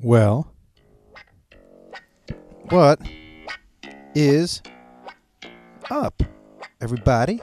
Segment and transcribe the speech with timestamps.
[0.00, 0.54] Well,
[2.68, 3.00] what
[4.14, 4.62] is
[5.90, 6.22] up,
[6.80, 7.40] everybody,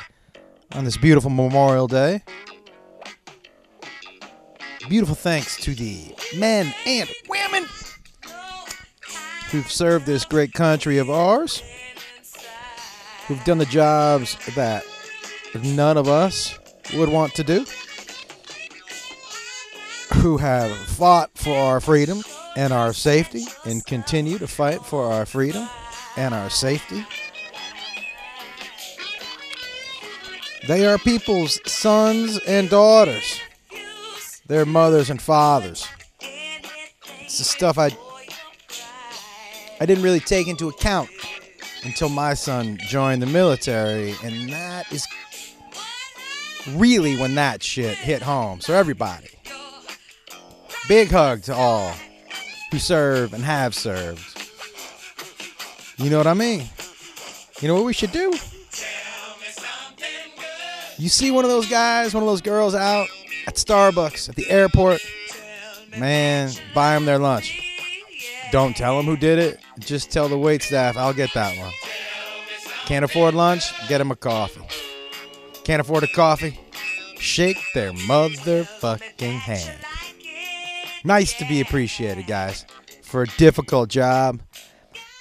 [0.71, 2.23] on this beautiful Memorial Day?
[4.87, 7.65] Beautiful thanks to the men and women
[9.51, 11.61] who've served this great country of ours,
[13.27, 14.85] who've done the jobs that
[15.61, 16.57] none of us
[16.93, 17.65] would want to do,
[20.21, 22.23] who have fought for our freedom
[22.55, 25.67] and our safety and continue to fight for our freedom
[26.17, 27.05] and our safety.
[30.67, 33.39] They are people's sons and daughters,
[34.47, 35.87] their mothers and fathers.
[37.21, 37.91] It's the stuff I
[39.79, 41.09] I didn't really take into account
[41.83, 45.05] until my son joined the military, and that is
[46.69, 48.61] really when that shit hit home.
[48.61, 49.27] So everybody,
[50.87, 51.93] big hug to all
[52.71, 54.41] who serve and have served.
[55.97, 56.67] You know what I mean?
[57.61, 58.33] You know what we should do?
[60.97, 63.07] You see one of those guys, one of those girls out
[63.47, 65.01] at Starbucks, at the airport,
[65.97, 67.61] man, buy them their lunch.
[68.51, 69.59] Don't tell them who did it.
[69.79, 71.71] Just tell the wait staff, I'll get that one.
[72.85, 73.73] Can't afford lunch?
[73.87, 74.61] Get them a coffee.
[75.63, 76.59] Can't afford a coffee?
[77.17, 79.79] Shake their motherfucking hand.
[81.05, 82.65] Nice to be appreciated, guys,
[83.03, 84.41] for a difficult job.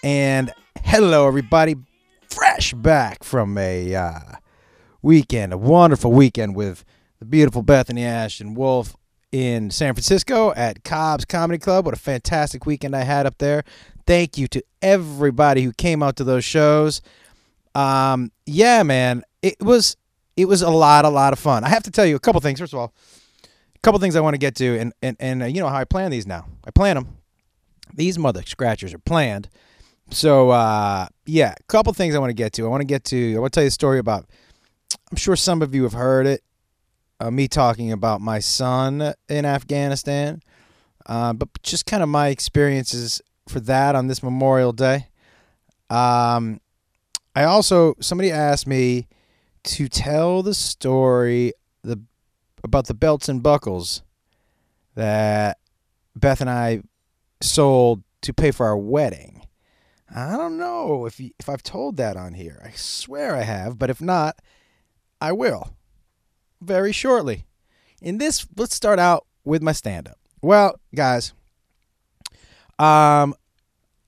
[0.03, 0.51] And
[0.83, 1.77] hello, everybody.
[2.31, 4.19] Fresh back from a uh,
[5.03, 6.87] weekend, a wonderful weekend with
[7.19, 8.97] the beautiful Bethany Ashton Wolf
[9.31, 11.85] in San Francisco at Cobb's Comedy Club.
[11.85, 13.63] What a fantastic weekend I had up there.
[14.07, 17.03] Thank you to everybody who came out to those shows.
[17.75, 19.99] Um, yeah, man, it was
[20.35, 21.63] it was a lot, a lot of fun.
[21.63, 22.59] I have to tell you a couple things.
[22.59, 22.95] First of all,
[23.85, 25.85] couple things I want to get to, and and and uh, you know how I
[25.85, 26.47] plan these now.
[26.67, 27.19] I plan them.
[27.93, 29.49] These mother scratchers are planned.
[30.11, 32.65] So uh, yeah, a couple things I want to get to.
[32.65, 33.37] I want to get to.
[33.37, 34.27] I want to tell you a story about.
[35.11, 36.43] I'm sure some of you have heard it.
[37.21, 40.43] Uh, me talking about my son in Afghanistan,
[41.07, 45.07] uh, but just kind of my experiences for that on this Memorial Day.
[45.91, 46.61] Um,
[47.37, 49.07] I also somebody asked me
[49.65, 51.53] to tell the story
[52.65, 54.03] about the belts and buckles
[54.97, 55.59] that
[56.17, 56.83] Beth and I
[57.41, 59.43] sold to pay for our wedding.
[60.15, 62.61] I don't know if you, if I've told that on here.
[62.65, 64.41] I swear I have, but if not,
[65.21, 65.77] I will
[66.61, 67.45] very shortly.
[68.01, 70.19] In this, let's start out with my stand up.
[70.43, 71.33] Well, guys,
[72.79, 73.35] um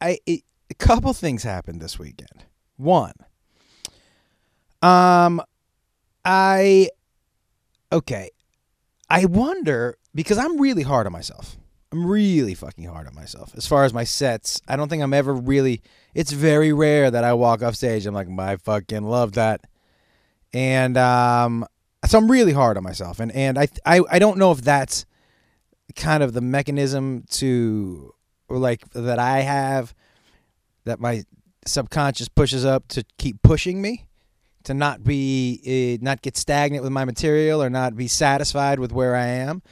[0.00, 2.44] I it, a couple things happened this weekend.
[2.76, 3.12] One,
[4.82, 5.40] um,
[6.24, 6.90] I
[7.92, 8.30] okay.
[9.08, 11.56] I wonder because I'm really hard on myself.
[11.92, 14.60] I'm really fucking hard on myself as far as my sets.
[14.66, 15.82] I don't think I'm ever really.
[16.14, 18.06] It's very rare that I walk off stage.
[18.06, 19.60] I'm like, I fucking love that,
[20.52, 21.64] and um,
[22.06, 25.06] so I'm really hard on myself, and and I I I don't know if that's
[25.94, 28.12] kind of the mechanism to
[28.48, 29.94] or like that I have
[30.84, 31.24] that my
[31.66, 34.05] subconscious pushes up to keep pushing me
[34.66, 38.92] to not be uh, not get stagnant with my material or not be satisfied with
[38.92, 39.62] where I am.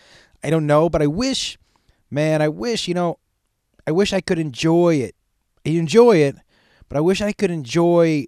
[0.43, 1.59] I don't know, but I wish,
[2.11, 3.19] man, I wish you know,
[3.87, 5.17] I wish I could enjoy it.
[5.67, 6.37] I enjoy it,
[6.89, 8.27] but I wish I could enjoy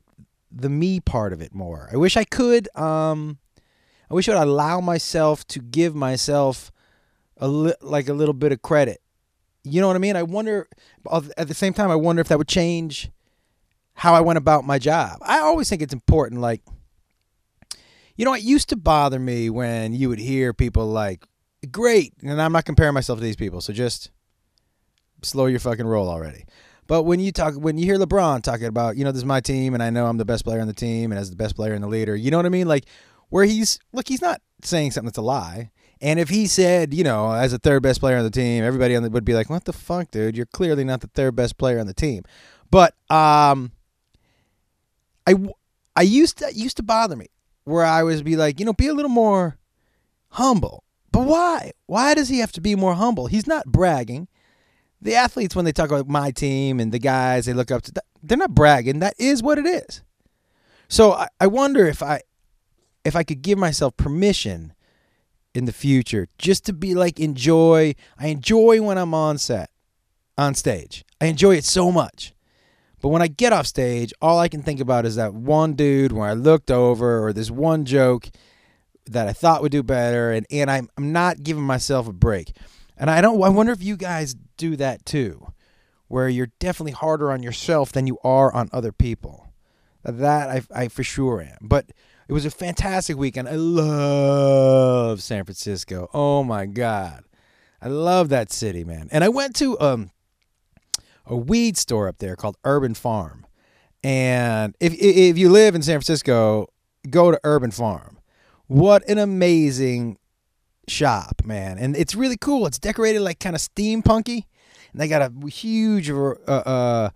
[0.51, 1.89] the me part of it more.
[1.93, 2.69] I wish I could.
[2.77, 3.39] Um,
[4.11, 6.73] I wish I would allow myself to give myself
[7.37, 9.01] a li- like a little bit of credit.
[9.63, 10.17] You know what I mean?
[10.17, 10.69] I wonder.
[11.37, 13.11] At the same time, I wonder if that would change
[13.97, 15.19] how I went about my job.
[15.23, 16.41] I always think it's important.
[16.41, 16.63] Like,
[18.17, 21.25] you know, it used to bother me when you would hear people like,
[21.71, 22.13] great.
[22.23, 23.61] And I'm not comparing myself to these people.
[23.61, 24.11] So just
[25.23, 26.45] slow your fucking roll already.
[26.87, 29.41] But when you talk, when you hear LeBron talking about, you know, this is my
[29.41, 31.57] team and I know I'm the best player on the team and as the best
[31.57, 32.69] player and the leader, you know what I mean?
[32.69, 32.85] Like,
[33.31, 35.71] where he's, look, he's not saying something that's a lie.
[36.01, 38.95] And if he said, you know, as a third best player on the team, everybody
[38.95, 40.37] on the, would be like, "What the fuck, dude?
[40.37, 42.23] You're clearly not the third best player on the team."
[42.71, 43.73] But um,
[45.27, 45.35] I
[45.95, 47.29] I used to used to bother me
[47.65, 49.59] where I was be like, you know, be a little more
[50.31, 50.85] humble.
[51.11, 51.73] But why?
[51.87, 53.27] Why does he have to be more humble?
[53.27, 54.29] He's not bragging.
[55.01, 58.03] The athletes, when they talk about my team and the guys they look up to,
[58.23, 59.01] they're not bragging.
[59.01, 60.03] That is what it is.
[60.89, 62.23] So I, I wonder if I
[63.05, 64.73] if I could give myself permission
[65.55, 69.71] in the future just to be like enjoy I enjoy when I'm on set
[70.39, 71.05] on stage.
[71.21, 72.35] I enjoy it so much.
[73.07, 76.11] But when I get off stage, all I can think about is that one dude
[76.11, 78.29] where I looked over or this one joke
[79.09, 82.57] that I thought would do better and, and I'm I'm not giving myself a break.
[82.97, 83.41] And I don't.
[83.41, 85.53] I wonder if you guys do that too,
[86.09, 89.53] where you're definitely harder on yourself than you are on other people.
[90.03, 91.59] That I, I for sure am.
[91.61, 91.87] But
[92.27, 93.49] it was a fantastic weekend.
[93.49, 96.11] I love San Francisco.
[96.13, 97.23] Oh my god,
[97.81, 99.09] I love that city, man.
[99.13, 100.11] And I went to um
[101.27, 103.47] a weed store up there called Urban Farm.
[104.03, 106.69] And if if you live in San Francisco,
[107.11, 108.19] go to Urban Farm.
[108.67, 110.19] What an amazing
[110.89, 111.79] shop, man.
[111.79, 112.67] And it's really cool.
[112.67, 114.45] It's decorated like kind of steampunky.
[114.93, 117.11] And they got a huge uh, uh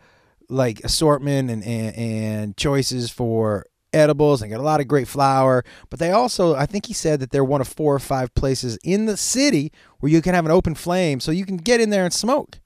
[0.48, 5.64] like assortment and, and and choices for edibles and got a lot of great flower.
[5.88, 8.78] But they also, I think he said that they're one of four or five places
[8.84, 11.90] in the city where you can have an open flame so you can get in
[11.90, 12.60] there and smoke.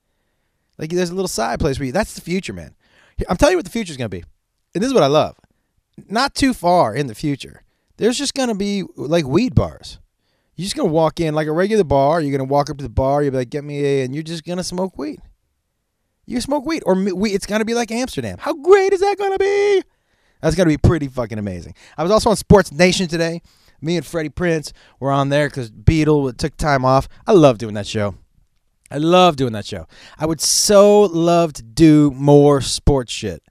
[0.78, 2.74] Like there's a little side place where you, that's the future, man.
[3.28, 4.24] I'm telling you what the future is going to be.
[4.74, 5.36] And this is what I love.
[6.08, 7.62] Not too far in the future,
[7.96, 9.98] there's just going to be like weed bars.
[10.56, 12.20] You're just going to walk in like a regular bar.
[12.20, 13.22] You're going to walk up to the bar.
[13.22, 15.20] You'll be like, get me a, and you're just going to smoke weed.
[16.26, 16.82] You smoke weed.
[16.86, 18.38] Or we, it's going to be like Amsterdam.
[18.38, 19.82] How great is that going to be?
[20.40, 21.74] That's going to be pretty fucking amazing.
[21.96, 23.42] I was also on Sports Nation today.
[23.80, 27.08] Me and Freddie Prinze were on there because Beetle took time off.
[27.26, 28.14] I love doing that show.
[28.94, 29.88] I love doing that show.
[30.18, 33.42] I would so love to do more sports shit.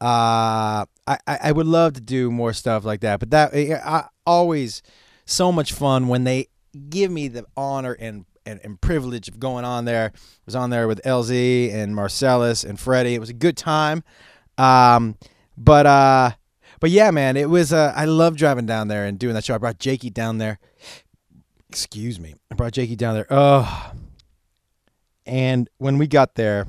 [0.00, 3.20] Uh, I, I would love to do more stuff like that.
[3.20, 4.82] But that I always
[5.26, 6.48] so much fun when they
[6.88, 10.10] give me the honor and, and, and privilege of going on there.
[10.12, 13.14] I was on there with LZ and Marcellus and Freddie.
[13.14, 14.02] It was a good time.
[14.58, 15.16] Um,
[15.56, 16.30] but uh,
[16.80, 17.72] but yeah, man, it was.
[17.72, 19.54] Uh, I love driving down there and doing that show.
[19.54, 20.58] I brought Jakey down there.
[21.68, 22.34] Excuse me.
[22.50, 23.26] I brought Jakey down there.
[23.30, 23.92] Oh,
[25.26, 26.66] and when we got there,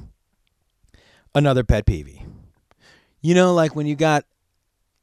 [1.34, 2.19] another pet peeve.
[3.22, 4.25] You know, like when you got,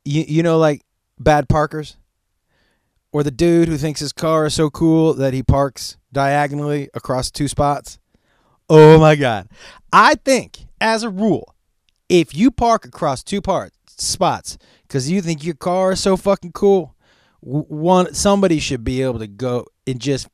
[0.04, 0.82] you, you know, like
[1.18, 1.96] bad parkers?
[3.12, 7.30] Or the dude who thinks his car is so cool that he parks diagonally across
[7.30, 7.98] two spots?
[8.70, 9.48] Oh my God.
[9.92, 11.54] I think, as a rule,
[12.08, 16.52] if you park across two parts, spots because you think your car is so fucking
[16.52, 16.96] cool,
[17.40, 20.28] one somebody should be able to go and just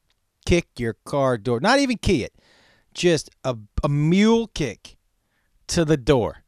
[0.46, 2.32] kick your car door, not even key it,
[2.98, 4.98] just a, a mule kick
[5.68, 6.42] to the door.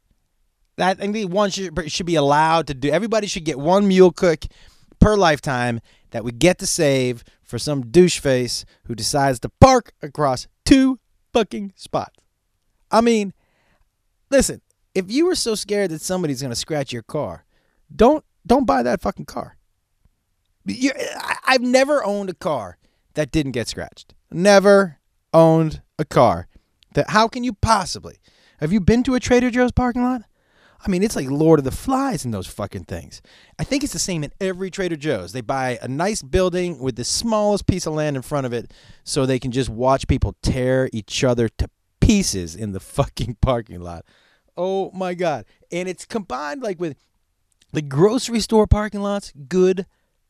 [0.77, 2.91] That I think one should, should be allowed to do.
[2.91, 4.51] Everybody should get one mule kick
[4.99, 5.81] per lifetime
[6.11, 10.99] that we get to save for some douche face who decides to park across two
[11.33, 12.25] fucking spots.
[12.91, 13.33] I mean,
[14.31, 14.61] listen,
[14.95, 17.45] if you were so scared that somebody's going to scratch your car,
[17.95, 19.57] don't don't buy that fucking car.
[20.65, 20.93] You,
[21.47, 22.79] I've never owned a car
[23.15, 24.15] that didn't get scratched.
[24.31, 24.99] Never
[25.33, 26.49] owned a car.
[26.95, 28.17] That how can you possibly?
[28.59, 30.23] Have you been to a Trader Joe's parking lot?
[30.85, 33.21] I mean, it's like Lord of the Flies in those fucking things.
[33.59, 35.33] I think it's the same in every Trader Joe's.
[35.33, 38.73] They buy a nice building with the smallest piece of land in front of it
[39.05, 41.69] so they can just watch people tear each other to
[42.01, 44.05] pieces in the fucking parking lot.
[44.57, 45.45] Oh my god.
[45.71, 46.97] And it's combined like with
[47.73, 49.87] the grocery store parking lots, good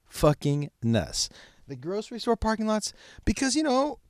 [0.09, 1.29] fucking nuts.
[1.69, 2.93] The grocery store parking lots
[3.25, 4.01] because you know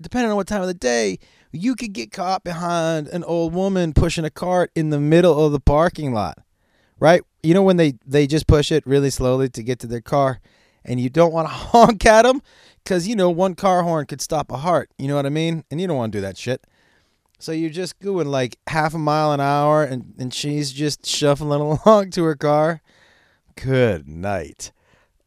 [0.00, 1.18] depending on what time of the day,
[1.52, 5.52] you could get caught behind an old woman pushing a cart in the middle of
[5.52, 6.38] the parking lot.
[7.00, 7.22] Right?
[7.42, 10.40] You know when they they just push it really slowly to get to their car
[10.84, 12.42] and you don't want to honk at them
[12.84, 15.64] cuz you know one car horn could stop a heart, you know what I mean?
[15.70, 16.66] And you don't want to do that shit.
[17.38, 21.60] So you're just going like half a mile an hour and and she's just shuffling
[21.86, 22.82] along to her car.
[23.54, 24.72] Good night.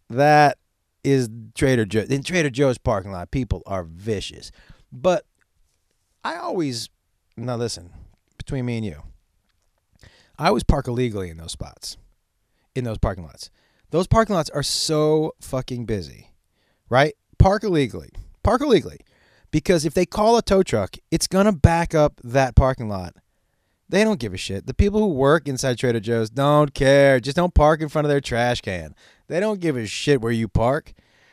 [0.10, 0.58] That
[1.04, 2.06] is Trader Joe.
[2.10, 4.52] In Trader Joe's parking lot, people are vicious.
[4.92, 5.26] But
[6.24, 6.90] I always
[7.38, 7.92] now listen
[8.38, 9.04] between me and you.
[10.38, 11.98] I always park illegally in those spots,
[12.76, 13.50] in those parking lots.
[13.92, 16.32] Those parking lots are so fucking busy,
[16.90, 17.14] right?
[17.38, 18.10] Park illegally.
[18.44, 19.00] Park illegally.
[19.52, 23.16] Because if they call a tow truck, it's going to back up that parking lot.
[23.90, 24.66] They don't give a shit.
[24.66, 27.20] The people who work inside Trader Joe's don't care.
[27.20, 28.96] Just don't park in front of their trash can.
[29.32, 30.92] They don't give a shit where you park.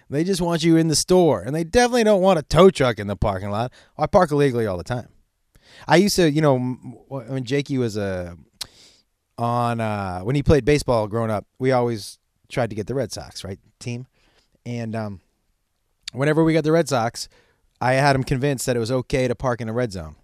[0.08, 1.42] They just want you in the store.
[1.42, 3.72] And they definitely don't want a tow truck in the parking lot.
[3.98, 5.08] I park illegally all the time.
[5.88, 6.60] I used to, you know,
[7.08, 8.36] when Jakey was uh,
[9.36, 13.10] on, uh, when he played baseball growing up, we always tried to get the Red
[13.10, 13.58] Sox, right?
[13.80, 14.06] Team.
[14.64, 15.20] And um,
[16.12, 17.28] whenever we got the Red Sox,
[17.80, 20.14] I had him convinced that it was okay to park in a red zone.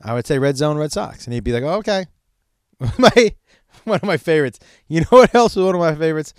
[0.00, 1.24] I would say red zone, Red Sox.
[1.24, 2.06] And he'd be like, oh, okay.
[2.96, 3.34] my
[3.84, 4.58] One of my favorites.
[4.88, 6.34] You know what else was one of my favorites?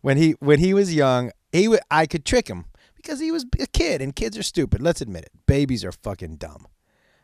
[0.00, 3.44] When he when he was young, he w- I could trick him because he was
[3.60, 4.82] a kid and kids are stupid.
[4.82, 5.32] Let's admit it.
[5.46, 6.66] Babies are fucking dumb.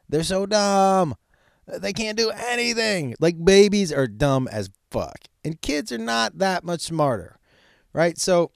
[0.09, 1.14] They're so dumb.
[1.66, 3.14] They can't do anything.
[3.21, 5.19] Like babies are dumb as fuck.
[5.45, 7.38] And kids are not that much smarter.
[7.93, 8.19] Right?
[8.19, 8.50] So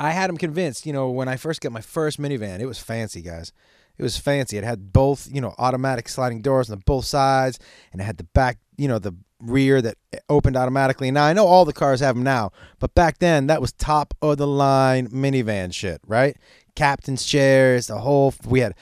[0.00, 2.78] I had him convinced, you know, when I first got my first minivan, it was
[2.78, 3.52] fancy, guys.
[3.96, 4.56] It was fancy.
[4.56, 7.58] It had both, you know, automatic sliding doors on both sides,
[7.92, 9.96] and it had the back, you know, the rear that
[10.28, 11.10] opened automatically.
[11.10, 14.14] Now I know all the cars have them now, but back then that was top
[14.20, 16.36] of the line minivan shit, right?
[16.74, 18.34] Captain's chairs, the whole.
[18.46, 18.74] We had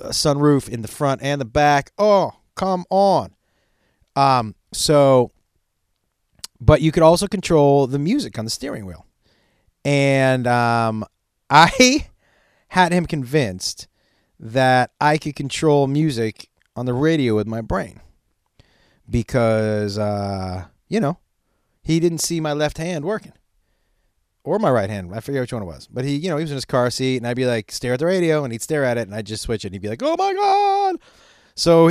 [0.00, 1.92] a sunroof in the front and the back.
[1.98, 3.34] Oh, come on.
[4.14, 5.30] Um, so,
[6.60, 9.06] but you could also control the music on the steering wheel,
[9.84, 11.04] and um,
[11.50, 12.06] I
[12.68, 13.86] had him convinced
[14.38, 18.00] that I could control music on the radio with my brain
[19.08, 21.18] because uh, you know
[21.82, 23.32] he didn't see my left hand working
[24.44, 25.12] or my right hand.
[25.14, 26.90] I forget which one it was, but he you know he was in his car
[26.90, 29.14] seat and I'd be like stare at the radio and he'd stare at it and
[29.14, 30.96] I'd just switch it and he'd be like oh my god.
[31.58, 31.90] So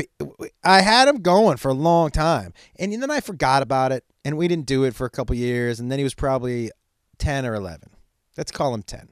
[0.64, 4.38] I had him going for a long time and then I forgot about it and
[4.38, 6.72] we didn't do it for a couple years and then he was probably
[7.18, 7.90] ten or eleven.
[8.38, 9.10] Let's call him ten.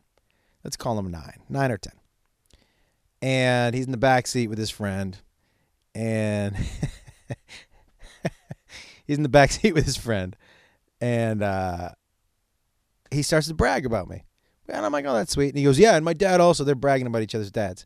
[0.64, 1.94] Let's call him nine, nine or ten.
[3.22, 5.18] And he's in the back seat with his friend,
[5.96, 6.56] and
[9.06, 10.36] he's in the back seat with his friend,
[11.02, 11.90] and uh,
[13.12, 14.24] he starts to brag about me.
[14.70, 15.50] And I'm like, oh, that's sweet.
[15.50, 16.64] And he goes, yeah, and my dad also.
[16.64, 17.86] They're bragging about each other's dads.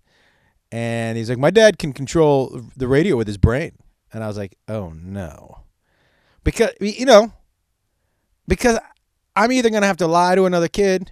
[0.72, 3.72] And he's like, my dad can control the radio with his brain.
[4.14, 5.64] And I was like, oh no,
[6.44, 7.34] because you know,
[8.48, 8.80] because
[9.36, 11.12] I'm either gonna have to lie to another kid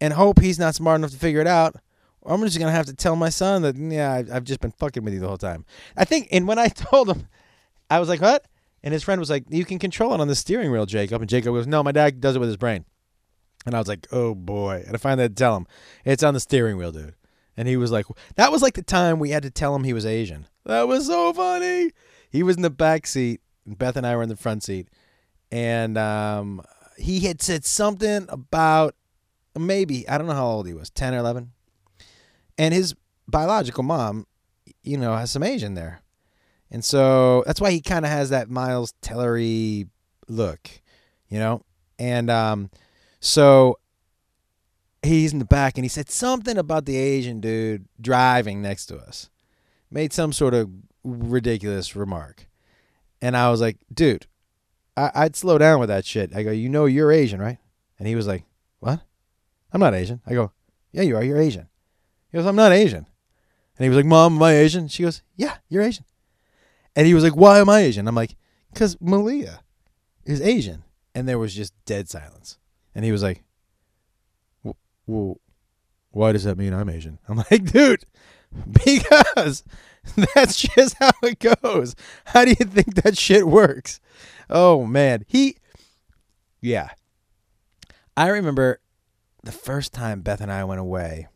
[0.00, 1.76] and hope he's not smart enough to figure it out,
[2.20, 5.04] or I'm just gonna have to tell my son that yeah, I've just been fucking
[5.04, 5.64] with you the whole time.
[5.96, 7.26] I think, and when I told him,
[7.90, 8.44] I was like, what?
[8.82, 11.22] And his friend was like, you can control it on the steering wheel, Jacob.
[11.22, 12.84] And Jacob goes, no, my dad does it with his brain.
[13.64, 14.82] And I was like, oh boy.
[14.86, 15.66] And I finally had to tell him,
[16.04, 17.14] it's on the steering wheel, dude.
[17.56, 19.92] And he was like, that was like the time we had to tell him he
[19.92, 20.46] was Asian.
[20.64, 21.92] That was so funny.
[22.30, 24.88] He was in the back seat, and Beth and I were in the front seat.
[25.50, 26.62] And um,
[26.96, 28.94] he had said something about
[29.56, 31.52] maybe, I don't know how old he was, 10 or 11.
[32.56, 32.94] And his
[33.28, 34.26] biological mom,
[34.82, 36.00] you know, has some Asian there.
[36.72, 39.88] And so that's why he kind of has that Miles Tellery
[40.26, 40.70] look,
[41.28, 41.62] you know?
[41.98, 42.70] And um,
[43.20, 43.78] so
[45.02, 48.96] he's in the back and he said something about the Asian dude driving next to
[48.96, 49.28] us.
[49.90, 50.70] Made some sort of
[51.04, 52.46] ridiculous remark.
[53.20, 54.26] And I was like, dude,
[54.96, 56.34] I- would slow down with that shit.
[56.34, 57.58] I go, you know, you're Asian, right?
[57.98, 58.44] And he was like,
[58.80, 59.02] what?
[59.74, 60.22] I'm not Asian.
[60.26, 60.52] I go,
[60.90, 61.22] yeah, you are.
[61.22, 61.68] You're Asian.
[62.30, 63.06] He goes, I'm not Asian.
[63.76, 64.88] And he was like, Mom, am I Asian?
[64.88, 66.04] She goes, Yeah, you're Asian.
[66.94, 68.08] And he was like, Why am I Asian?
[68.08, 68.36] I'm like,
[68.72, 69.60] Because Malia
[70.24, 70.84] is Asian.
[71.14, 72.58] And there was just dead silence.
[72.94, 73.42] And he was like,
[75.06, 75.40] Well,
[76.10, 77.18] why does that mean I'm Asian?
[77.28, 78.04] I'm like, Dude,
[78.84, 79.64] because
[80.34, 81.94] that's just how it goes.
[82.26, 84.00] How do you think that shit works?
[84.50, 85.24] Oh, man.
[85.26, 85.56] He,
[86.60, 86.90] yeah.
[88.16, 88.80] I remember
[89.42, 91.28] the first time Beth and I went away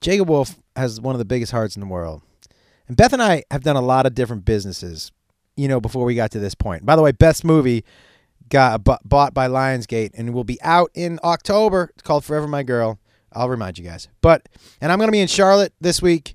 [0.00, 2.22] Jacob Wolf has one of the biggest hearts in the world.
[2.90, 5.12] And Beth and I have done a lot of different businesses,
[5.56, 6.84] you know, before we got to this point.
[6.84, 7.84] By the way, best movie
[8.48, 11.90] got bought by Lionsgate and will be out in October.
[11.92, 12.98] It's called Forever My Girl.
[13.32, 14.08] I'll remind you guys.
[14.22, 14.48] But
[14.80, 16.34] and I'm going to be in Charlotte this week,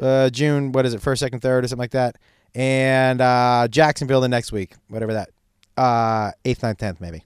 [0.00, 0.72] uh, June.
[0.72, 1.02] What is it?
[1.02, 2.16] First, second, third, or something like that.
[2.54, 5.28] And uh, Jacksonville the next week, whatever that,
[5.76, 7.24] uh, eighth, ninth, tenth, maybe.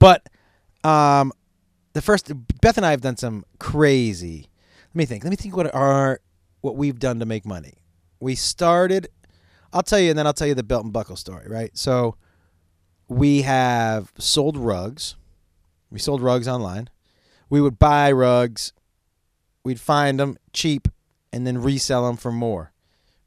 [0.00, 0.28] But
[0.82, 1.32] um,
[1.92, 4.48] the first Beth and I have done some crazy
[4.94, 5.24] let me think.
[5.24, 6.20] Let me think what are
[6.64, 7.74] what we've done to make money.
[8.20, 9.08] We started
[9.74, 11.76] I'll tell you and then I'll tell you the belt and buckle story, right?
[11.76, 12.14] So
[13.08, 15.16] we have sold rugs.
[15.90, 16.88] We sold rugs online.
[17.50, 18.72] We would buy rugs.
[19.64, 20.86] We'd find them cheap
[21.32, 22.72] and then resell them for more.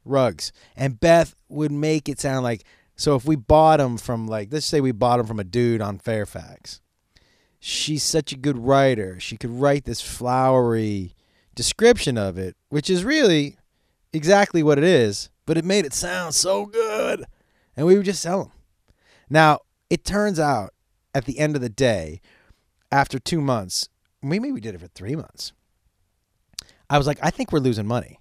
[0.06, 0.52] Rugs.
[0.74, 2.64] And Beth would make it sound like
[2.96, 5.82] so if we bought them from like let's say we bought them from a dude
[5.82, 6.80] on Fairfax.
[7.60, 9.20] She's such a good writer.
[9.20, 11.14] She could write this flowery
[11.54, 13.56] description of it, which is really
[14.12, 17.24] exactly what it is, but it made it sound so good.
[17.76, 18.52] And we would just sell them.
[19.30, 19.60] Now,
[19.90, 20.74] it turns out
[21.14, 22.20] at the end of the day,
[22.90, 23.88] after two months,
[24.22, 25.52] maybe we did it for three months.
[26.90, 28.18] I was like, I think we're losing money.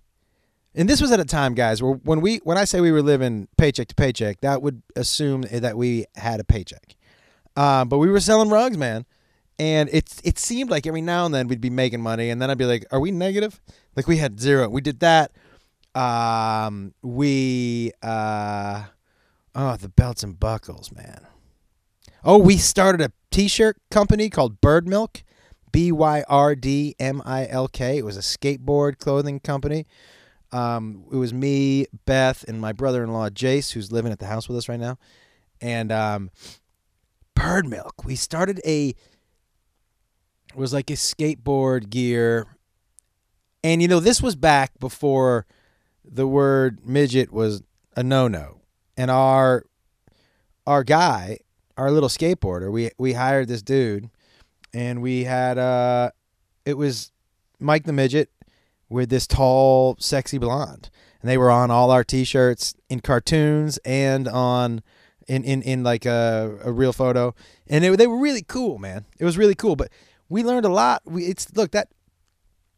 [0.75, 3.01] And this was at a time, guys, where when we when I say we were
[3.01, 6.95] living paycheck to paycheck, that would assume that we had a paycheck.
[7.55, 9.05] Uh, but we were selling rugs, man
[9.59, 12.49] and it it seemed like every now and then we'd be making money, and then
[12.49, 13.59] I'd be like, "Are we negative?"
[13.97, 14.69] Like we had zero.
[14.69, 15.31] We did that.
[15.95, 18.83] Um, we uh,
[19.55, 21.25] oh, the belts and buckles, man.
[22.23, 25.23] Oh, we started a T-shirt company called Bird Milk,
[25.71, 27.97] B Y R D M I L K.
[27.97, 29.87] It was a skateboard clothing company.
[30.51, 34.59] Um, it was me, Beth, and my brother-in-law Jace, who's living at the house with
[34.59, 34.99] us right now,
[35.59, 36.29] and um,
[37.33, 38.05] Bird Milk.
[38.05, 38.95] We started a it
[40.55, 42.45] was like a skateboard gear
[43.63, 45.45] And you know, this was back before
[46.03, 47.63] the word midget was
[47.95, 48.61] a no-no.
[48.95, 49.65] And our
[50.65, 51.39] our guy,
[51.77, 54.09] our little skateboarder, we we hired this dude
[54.73, 56.11] and we had uh
[56.65, 57.11] it was
[57.59, 58.29] Mike the midget
[58.89, 60.89] with this tall, sexy blonde.
[61.21, 64.81] And they were on all our t-shirts in cartoons and on
[65.27, 67.33] in in, in like a, a real photo.
[67.67, 69.05] And it, they were really cool, man.
[69.19, 69.89] It was really cool, but
[70.29, 71.01] we learned a lot.
[71.05, 71.89] We it's look that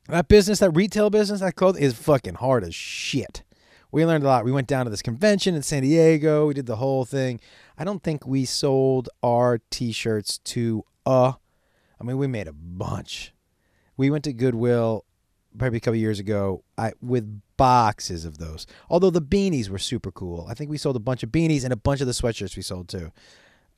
[0.10, 3.44] that business, that retail business, that clothing is fucking hard as shit.
[3.92, 4.46] We learned a lot.
[4.46, 6.48] We went down to this convention in San Diego.
[6.48, 7.40] We did the whole thing.
[7.78, 11.34] I don't think we sold our t-shirts to uh
[12.00, 13.34] I mean, we made a bunch.
[13.98, 15.06] We went to Goodwill
[15.58, 18.66] probably a couple years ago I, with boxes of those.
[18.90, 20.48] Although the beanies were super cool.
[20.50, 22.62] I think we sold a bunch of beanies and a bunch of the sweatshirts we
[22.62, 23.12] sold too.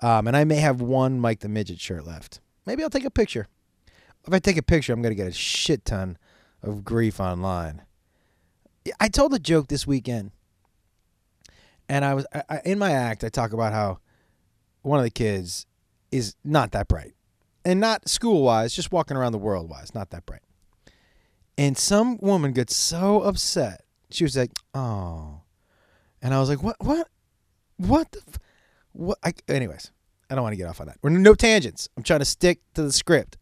[0.02, 2.42] Um, and I may have one Mike the Midget shirt left.
[2.66, 3.48] Maybe I'll take a picture.
[4.28, 6.18] If I take a picture, I'm going to get a shit ton
[6.62, 7.82] of grief online.
[9.00, 10.32] I told a joke this weekend.
[11.90, 14.00] And I was I, in my act, I talk about how
[14.82, 15.66] one of the kids
[16.12, 17.14] is not that bright
[17.66, 20.42] and not school wise, just walking around the world wise, not that bright.
[21.58, 23.84] And some woman gets so upset.
[24.10, 25.42] She was like, "Oh,"
[26.22, 26.78] and I was like, "What?
[26.80, 27.08] What?
[27.78, 28.12] What?
[28.12, 28.40] The f-
[28.94, 29.92] what?" I, anyways,
[30.30, 30.98] I don't want to get off on that.
[31.02, 31.90] We're no tangents.
[31.98, 33.38] I'm trying to stick to the script.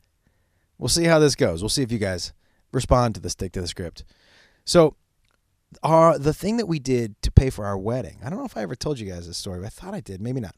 [0.80, 1.62] We'll see how this goes.
[1.62, 2.34] We'll see if you guys
[2.72, 4.06] respond to the stick to the script.
[4.66, 4.96] So,
[5.84, 8.20] our the thing that we did to pay for our wedding.
[8.24, 9.60] I don't know if I ever told you guys this story.
[9.60, 10.22] But I thought I did.
[10.22, 10.56] Maybe not.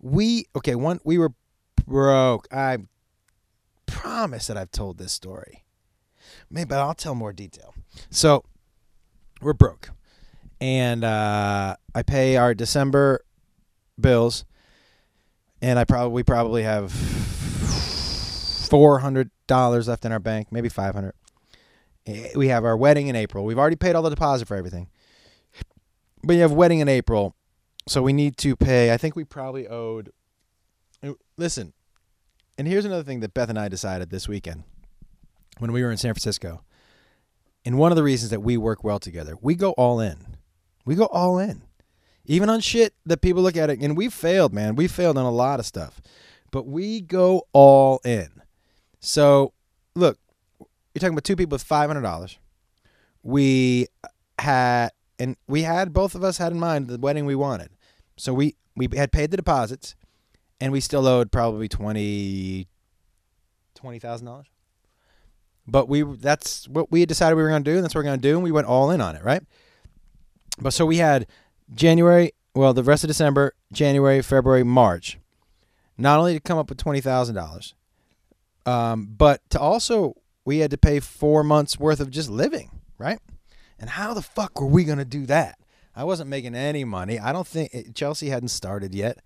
[0.00, 0.74] We okay.
[0.74, 1.32] One we were
[1.86, 2.46] broke.
[2.52, 2.78] I
[3.86, 5.64] promise that I've told this story.
[6.50, 7.74] Maybe, but I'll tell more detail.
[8.10, 8.44] So
[9.40, 9.90] we're broke,
[10.60, 13.24] and uh, I pay our December
[13.98, 14.44] bills,
[15.62, 16.92] and I probably we probably have
[18.68, 21.14] four hundred dollars left in our bank, maybe five hundred.
[22.06, 23.44] Eh, We have our wedding in April.
[23.44, 24.88] We've already paid all the deposit for everything,
[26.22, 27.34] but you have wedding in April,
[27.86, 28.92] so we need to pay.
[28.92, 30.10] I think we probably owed.
[31.02, 31.72] eh, Listen,
[32.58, 34.64] and here's another thing that Beth and I decided this weekend
[35.58, 36.62] when we were in San Francisco.
[37.64, 40.36] And one of the reasons that we work well together, we go all in.
[40.84, 41.62] We go all in.
[42.24, 44.76] Even on shit that people look at it, and we failed, man.
[44.76, 46.00] We failed on a lot of stuff.
[46.52, 48.40] But we go all in.
[49.06, 49.52] So,
[49.94, 50.18] look,
[50.58, 52.38] you're talking about two people with $500.
[53.22, 53.86] We
[54.40, 54.90] had,
[55.20, 57.70] and we had, both of us had in mind the wedding we wanted.
[58.16, 59.94] So we, we had paid the deposits
[60.60, 62.66] and we still owed probably twenty
[63.74, 64.46] twenty thousand dollars.
[65.68, 68.00] But we that's what we had decided we were going to do, and that's what
[68.00, 69.42] we're going to do, and we went all in on it, right?
[70.58, 71.26] But so we had
[71.74, 75.18] January, well, the rest of December, January, February, March,
[75.98, 77.74] not only to come up with twenty thousand dollars,
[78.66, 83.18] um, but to also we had to pay four months worth of just living, right?
[83.78, 85.58] And how the fuck were we going to do that?
[85.94, 87.18] I wasn't making any money.
[87.18, 89.18] I don't think Chelsea hadn't started yet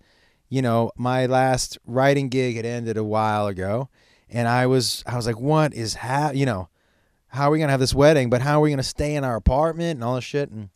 [0.51, 3.87] you know, my last writing gig had ended a while ago,
[4.29, 6.67] and I was I was like, what is how you know,
[7.29, 8.29] how are we gonna have this wedding?
[8.29, 10.51] But how are we gonna stay in our apartment and all this shit?
[10.51, 10.69] And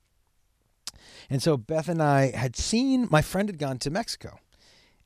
[1.30, 4.40] and so Beth and I had seen my friend had gone to Mexico,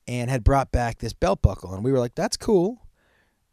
[0.08, 2.86] and had brought back this belt buckle, and we were like, that's cool.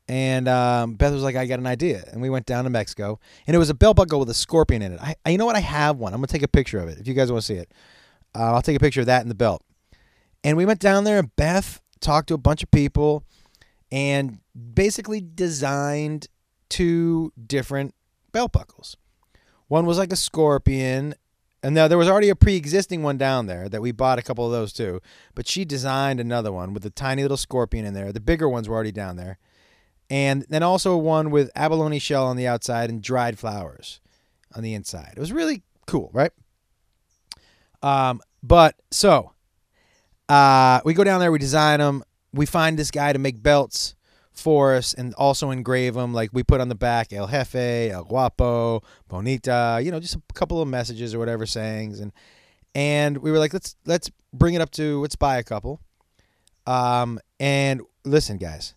[0.08, 3.18] And um, Beth was like, I got an idea, and we went down to Mexico,
[3.46, 5.00] and it was a belt buckle with a scorpion in it.
[5.02, 5.56] I, I you know what?
[5.56, 6.14] I have one.
[6.14, 7.72] I'm gonna take a picture of it if you guys want to see it.
[8.34, 9.62] Uh, I'll take a picture of that in the belt.
[10.44, 13.24] And we went down there, and Beth talked to a bunch of people
[13.90, 14.38] and
[14.74, 16.28] basically designed
[16.68, 17.94] two different
[18.32, 18.96] belt buckles.
[19.68, 21.14] One was like a scorpion,
[21.62, 24.22] and now there was already a pre existing one down there that we bought a
[24.22, 25.00] couple of those too.
[25.34, 28.12] But she designed another one with a tiny little scorpion in there.
[28.12, 29.38] The bigger ones were already down there.
[30.08, 34.00] And then also one with abalone shell on the outside and dried flowers
[34.54, 35.14] on the inside.
[35.16, 36.30] It was really cool, right?
[37.82, 39.32] Um, but so
[40.28, 42.02] uh, we go down there, we design them.
[42.32, 43.94] We find this guy to make belts
[44.32, 46.12] for us and also engrave them.
[46.12, 50.22] Like we put on the back El Jefe, El Guapo, Bonita, you know, just a
[50.34, 52.00] couple of messages or whatever sayings.
[52.00, 52.12] And
[52.74, 55.80] and we were like, let's let's bring it up to let's buy a couple.
[56.66, 58.74] Um, and listen, guys,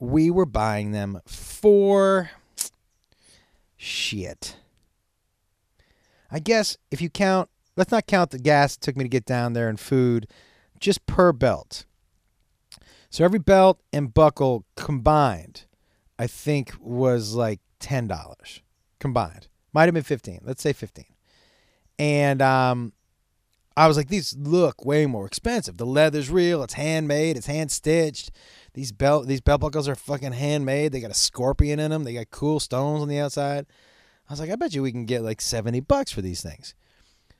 [0.00, 2.30] we were buying them for
[3.76, 4.56] shit.
[6.30, 9.26] I guess if you count, let's not count the gas it took me to get
[9.26, 10.26] down there and food
[10.80, 11.84] just per belt.
[13.10, 15.66] So every belt and buckle combined,
[16.18, 18.62] I think was like ten dollars
[19.00, 19.48] combined.
[19.72, 20.40] Might have been fifteen.
[20.42, 21.06] Let's say fifteen.
[21.98, 22.92] And um,
[23.76, 25.76] I was like, these look way more expensive.
[25.76, 26.62] The leather's real.
[26.62, 27.36] It's handmade.
[27.36, 28.30] It's hand stitched.
[28.72, 30.92] These belt these belt buckles are fucking handmade.
[30.92, 32.04] They got a scorpion in them.
[32.04, 33.66] They got cool stones on the outside.
[34.28, 36.74] I was like, I bet you we can get like 70 bucks for these things.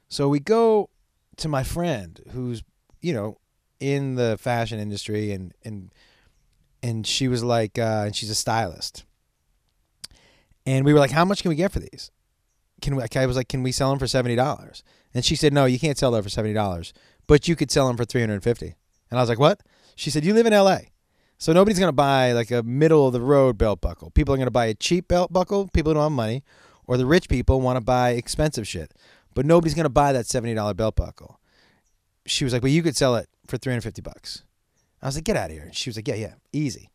[0.09, 0.91] So we go
[1.37, 2.65] to my friend who's,
[3.01, 3.39] you know,
[3.79, 5.93] in the fashion industry and and
[6.83, 9.05] and she was like uh, and she's a stylist.
[10.67, 12.11] And we were like, how much can we get for these?
[12.83, 14.83] Can we I was like, can we sell them for $70?
[15.15, 16.93] And she said, no, you can't sell them for $70,
[17.27, 18.75] but you could sell them for 350.
[19.11, 19.61] And I was like, what?
[19.97, 20.79] She said, you live in LA.
[21.41, 24.11] So nobody's going to buy like a middle of the road belt buckle.
[24.11, 26.45] People are going to buy a cheap belt buckle, people who don't have money,
[26.87, 28.93] or the rich people want to buy expensive shit.
[29.35, 31.41] But nobody's going to buy that $70 belt buckle.
[32.27, 34.45] She was like, "Well, you could sell it for 350 bucks."
[35.01, 36.91] I was like, "Get out of here." She was like, "Yeah, yeah, easy."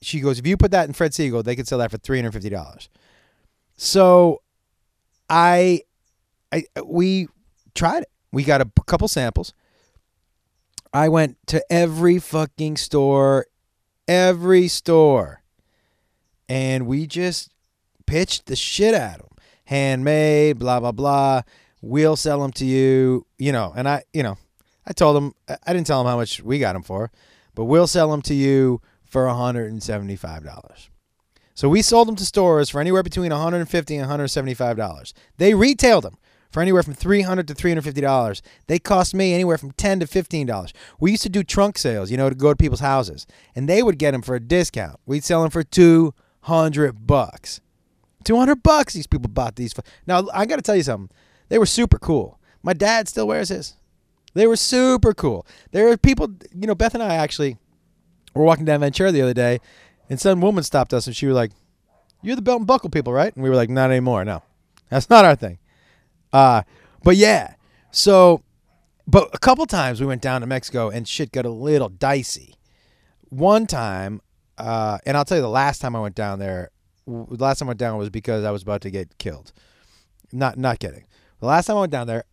[0.00, 2.88] She goes, "If you put that in Fred Segal, they could sell that for $350."
[3.76, 4.40] So
[5.28, 5.82] I
[6.50, 7.28] I we
[7.74, 8.10] tried it.
[8.32, 9.52] We got a couple samples.
[10.92, 13.46] I went to every fucking store,
[14.10, 15.40] every store,
[16.48, 17.52] and we just
[18.06, 19.28] pitched the shit at them.
[19.64, 21.42] Handmade, blah blah blah.
[21.80, 23.72] We'll sell them to you, you know.
[23.74, 24.36] And I, you know,
[24.84, 27.12] I told them I didn't tell them how much we got them for,
[27.54, 30.90] but we'll sell them to you for hundred and seventy-five dollars.
[31.54, 35.14] So we sold them to stores for anywhere between 150 and 175 dollars.
[35.36, 36.16] They retailed them
[36.50, 38.42] for anywhere from 300 to 350 dollars.
[38.66, 40.72] They cost me anywhere from 10 to 15 dollars.
[40.98, 43.82] We used to do trunk sales, you know, to go to people's houses, and they
[43.82, 44.98] would get them for a discount.
[45.06, 47.60] We'd sell them for 200 bucks.
[48.24, 49.72] 200 bucks these people bought these.
[49.72, 49.82] for.
[50.06, 51.14] Now, I got to tell you something.
[51.48, 52.38] They were super cool.
[52.62, 53.74] My dad still wears his.
[54.34, 55.46] They were super cool.
[55.72, 57.56] There are people, you know, Beth and I actually
[58.34, 59.60] were walking down Ventura the other day,
[60.08, 61.50] and some woman stopped us and she was like,
[62.22, 63.34] You're the belt and buckle people, right?
[63.34, 64.24] And we were like, Not anymore.
[64.24, 64.42] No,
[64.88, 65.58] that's not our thing.
[66.32, 66.62] Uh,
[67.02, 67.54] but yeah,
[67.90, 68.42] so,
[69.06, 72.54] but a couple times we went down to Mexico and shit got a little dicey.
[73.28, 74.20] One time,
[74.58, 76.70] uh, and I'll tell you the last time I went down there,
[77.06, 79.52] the last time I went down was because I was about to get killed.
[80.32, 81.06] Not, not kidding.
[81.40, 82.24] The last time I went down there,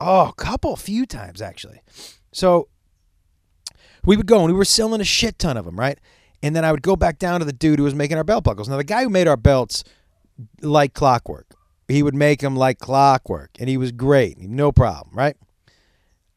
[0.00, 1.80] oh, a couple, few times actually.
[2.32, 2.68] So
[4.04, 5.98] we would go and we were selling a shit ton of them, right?
[6.42, 8.44] And then I would go back down to the dude who was making our belt
[8.44, 8.68] buckles.
[8.68, 9.84] Now the guy who made our belts
[10.60, 11.51] like clockwork.
[11.88, 15.36] He would make them like clockwork, and he was great, no problem, right?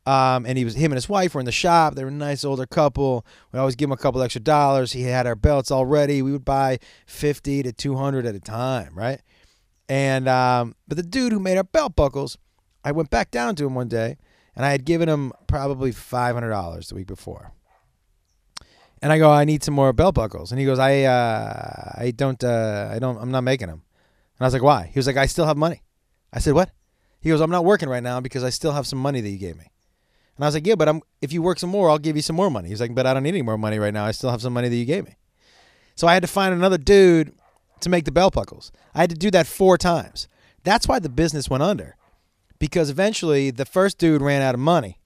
[0.08, 1.96] Um, and he was him and his wife were in the shop.
[1.96, 3.26] They were a nice older couple.
[3.52, 4.92] We always give him a couple extra dollars.
[4.92, 6.22] He had our belts already.
[6.22, 6.78] We would buy
[7.08, 9.22] fifty to two hundred at a time, right?
[9.90, 12.38] And um, but the dude who made our belt buckles,
[12.84, 14.18] I went back down to him one day,
[14.56, 17.54] and I had given him probably five hundred dollars the week before.
[19.02, 22.12] And I go, I need some more belt buckles, and he goes, I, uh, I
[22.12, 23.84] don't, uh, I don't, I'm not making them.
[24.38, 24.90] And I was like, why?
[24.94, 25.84] He was like, I still have money.
[26.34, 26.72] I said, what?
[27.22, 29.38] He goes, I'm not working right now because I still have some money that you
[29.38, 29.72] gave me.
[30.36, 32.22] And I was like, yeah, but I'm, if you work some more, I'll give you
[32.22, 32.70] some more money.
[32.70, 34.06] He's like, but I don't need any more money right now.
[34.06, 35.16] I still have some money that you gave me.
[35.96, 37.34] So I had to find another dude
[37.80, 38.72] to make the bell buckles.
[38.94, 40.28] I had to do that four times.
[40.64, 41.96] That's why the business went under.
[42.60, 45.00] Because eventually the first dude ran out of money.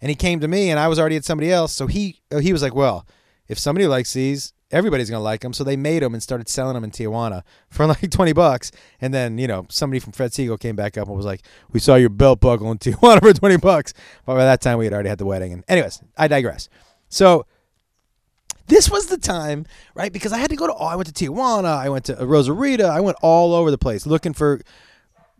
[0.00, 1.72] And he came to me and I was already at somebody else.
[1.72, 3.06] So he he was like, well,
[3.48, 5.52] if somebody likes these, everybody's gonna like them.
[5.52, 8.70] So they made them and started selling them in Tijuana for like twenty bucks.
[9.00, 11.80] And then you know somebody from Fred Segal came back up and was like, "We
[11.80, 13.94] saw your belt buckle in Tijuana for twenty bucks."
[14.26, 15.52] But by that time, we had already had the wedding.
[15.52, 16.68] And anyways, I digress.
[17.08, 17.46] So
[18.66, 20.12] this was the time, right?
[20.12, 20.74] Because I had to go to.
[20.74, 21.76] Oh, I went to Tijuana.
[21.76, 22.88] I went to Rosarita.
[22.88, 24.60] I went all over the place looking for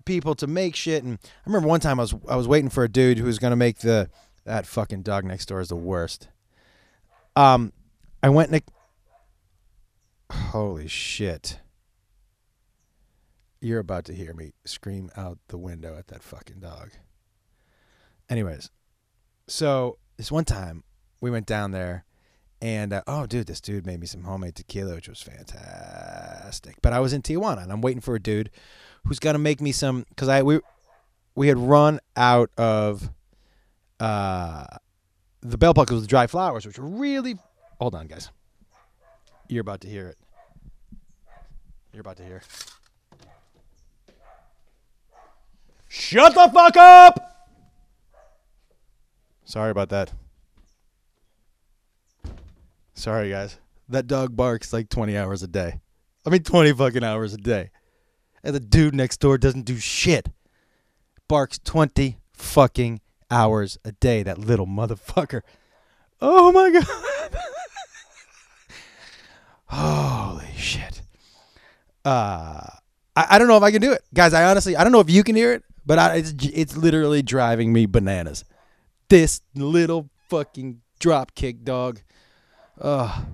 [0.04, 1.02] people to make shit.
[1.02, 3.38] And I remember one time I was I was waiting for a dude who was
[3.38, 4.10] gonna make the
[4.44, 6.28] that fucking dog next door is the worst.
[7.36, 7.72] Um,
[8.22, 8.62] I went and
[10.50, 11.60] Holy shit.
[13.60, 16.90] You're about to hear me scream out the window at that fucking dog.
[18.28, 18.70] Anyways,
[19.46, 20.84] so this one time
[21.20, 22.04] we went down there
[22.60, 26.76] and uh, oh dude, this dude made me some homemade tequila which was fantastic.
[26.82, 28.50] But I was in Tijuana and I'm waiting for a dude
[29.04, 30.60] who's going to make me some cuz I we
[31.34, 33.10] we had run out of
[34.00, 34.66] uh
[35.40, 37.38] the bell buckles with dry flowers which were really
[37.80, 38.30] Hold on guys.
[39.48, 40.18] You're about to hear it.
[41.94, 42.42] You're about to hear.
[45.86, 47.52] Shut the fuck up!
[49.44, 50.12] Sorry about that.
[52.94, 53.60] Sorry, guys.
[53.88, 55.78] That dog barks like 20 hours a day.
[56.26, 57.70] I mean, 20 fucking hours a day.
[58.42, 60.30] And the dude next door doesn't do shit.
[61.28, 65.42] Barks 20 fucking hours a day, that little motherfucker.
[66.20, 67.38] Oh my God.
[69.66, 71.03] Holy shit
[72.04, 72.66] uh,
[73.16, 74.34] I, I don't know if I can do it, guys.
[74.34, 77.22] I honestly, I don't know if you can hear it, but I, it's it's literally
[77.22, 78.44] driving me bananas.
[79.08, 82.00] This little fucking drop kick dog.
[82.80, 83.26] Ugh.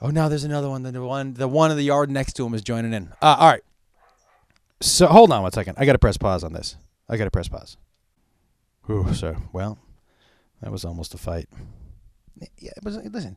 [0.00, 0.82] Oh, now there's another one.
[0.82, 3.08] The one, the one in the yard next to him is joining in.
[3.20, 3.62] Uh, all right.
[4.80, 5.76] So hold on one second.
[5.78, 6.76] I got to press pause on this.
[7.08, 7.76] I got to press pause.
[8.88, 9.78] Ooh, so well,
[10.62, 11.48] that was almost a fight.
[12.58, 12.96] Yeah, it was.
[12.96, 13.36] Listen.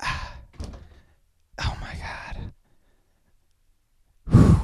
[0.00, 0.33] Ah,
[1.58, 2.52] oh my god.
[4.30, 4.60] Whew.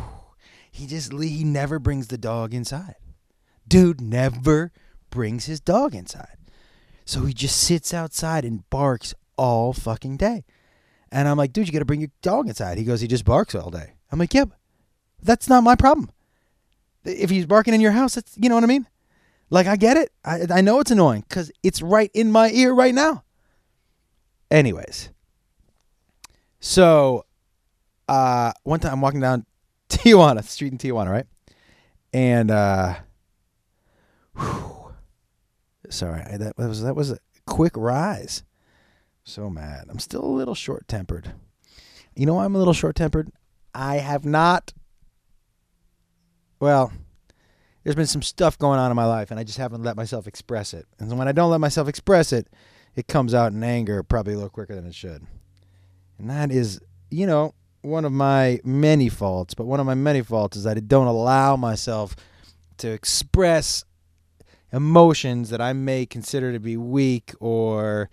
[0.71, 2.97] He just he never brings the dog inside.
[3.67, 4.73] Dude never
[5.11, 6.37] brings his dog inside.
[7.05, 10.45] So he just sits outside and barks all fucking day.
[11.13, 12.79] And I'm like, dude, you got to bring your dog inside.
[12.79, 13.95] He goes, he just barks all day.
[14.13, 14.45] I'm like, yeah,
[15.23, 16.11] that's not my problem.
[17.05, 18.87] If he's barking in your house, that's, you know what I mean?
[19.49, 20.13] Like, I get it.
[20.25, 23.25] I, I know it's annoying because it's right in my ear right now.
[24.51, 25.11] Anyways,
[26.61, 27.25] so
[28.09, 29.47] uh, one time I'm walking down
[29.89, 31.27] Tijuana, street in Tijuana, right?
[32.13, 32.97] And, uh,
[34.37, 34.93] whew,
[35.89, 38.43] sorry, that was, that was a quick rise.
[39.25, 39.87] So mad.
[39.89, 41.33] I'm still a little short tempered.
[42.17, 43.31] You know why I'm a little short tempered?
[43.75, 44.73] I have not.
[46.59, 46.93] Well,
[47.85, 50.27] there's been some stuff going on in my life, and I just haven't let myself
[50.27, 50.87] express it.
[50.99, 52.49] And when I don't let myself express it,
[52.95, 55.27] it comes out in anger probably a little quicker than it should.
[56.21, 56.81] And that is,
[57.11, 59.55] you know, one of my many faults.
[59.55, 62.15] But one of my many faults is that I don't allow myself
[62.79, 63.85] to express
[64.71, 68.11] emotions that I may consider to be weak or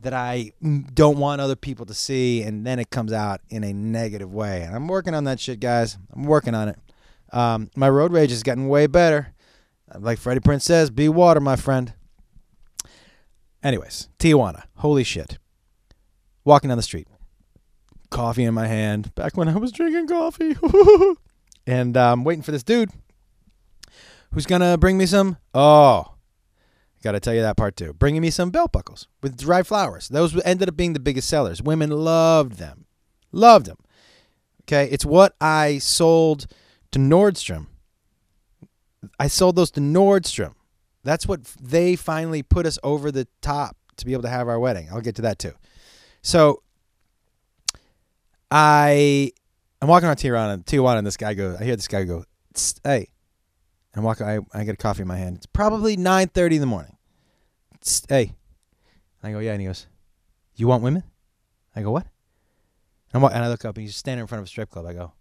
[0.00, 0.52] that I
[0.94, 4.62] don't want other people to see, and then it comes out in a negative way.
[4.62, 5.98] And I'm working on that shit, guys.
[6.14, 6.78] I'm working on it.
[7.32, 9.34] Um, my road rage is getting way better.
[9.98, 11.92] Like Freddie Prinze says, be water, my friend.
[13.62, 14.62] Anyways, Tijuana.
[14.76, 15.38] Holy shit.
[16.44, 17.08] Walking down the street.
[18.10, 19.14] Coffee in my hand.
[19.14, 20.56] Back when I was drinking coffee.
[21.66, 22.90] and I'm um, waiting for this dude
[24.32, 25.36] who's going to bring me some.
[25.54, 26.14] Oh,
[27.02, 27.92] Got to tell you that part too.
[27.92, 30.08] Bringing me some belt buckles with dried flowers.
[30.08, 31.62] Those ended up being the biggest sellers.
[31.62, 32.86] Women loved them.
[33.30, 33.78] Loved them.
[34.64, 34.88] Okay.
[34.90, 36.46] It's what I sold
[36.90, 37.66] to Nordstrom.
[39.20, 40.54] I sold those to Nordstrom.
[41.04, 44.58] That's what they finally put us over the top to be able to have our
[44.58, 44.88] wedding.
[44.90, 45.52] I'll get to that too.
[46.22, 46.62] So
[48.50, 49.32] I
[49.80, 51.60] I'm walking around Tijuana, Tijuana, and this guy goes.
[51.60, 52.24] I hear this guy go,
[52.82, 53.08] "Hey,
[53.94, 54.26] I'm walking.
[54.26, 55.36] I, I get a coffee in my hand.
[55.36, 56.96] It's probably 9:30 in the morning.
[58.08, 58.32] Hey,
[59.22, 59.86] I go, yeah, and he goes,
[60.56, 61.04] "You want women?"
[61.76, 62.06] I go, "What?"
[63.12, 64.86] And, and I look up, and he's standing in front of a strip club.
[64.86, 65.12] I go,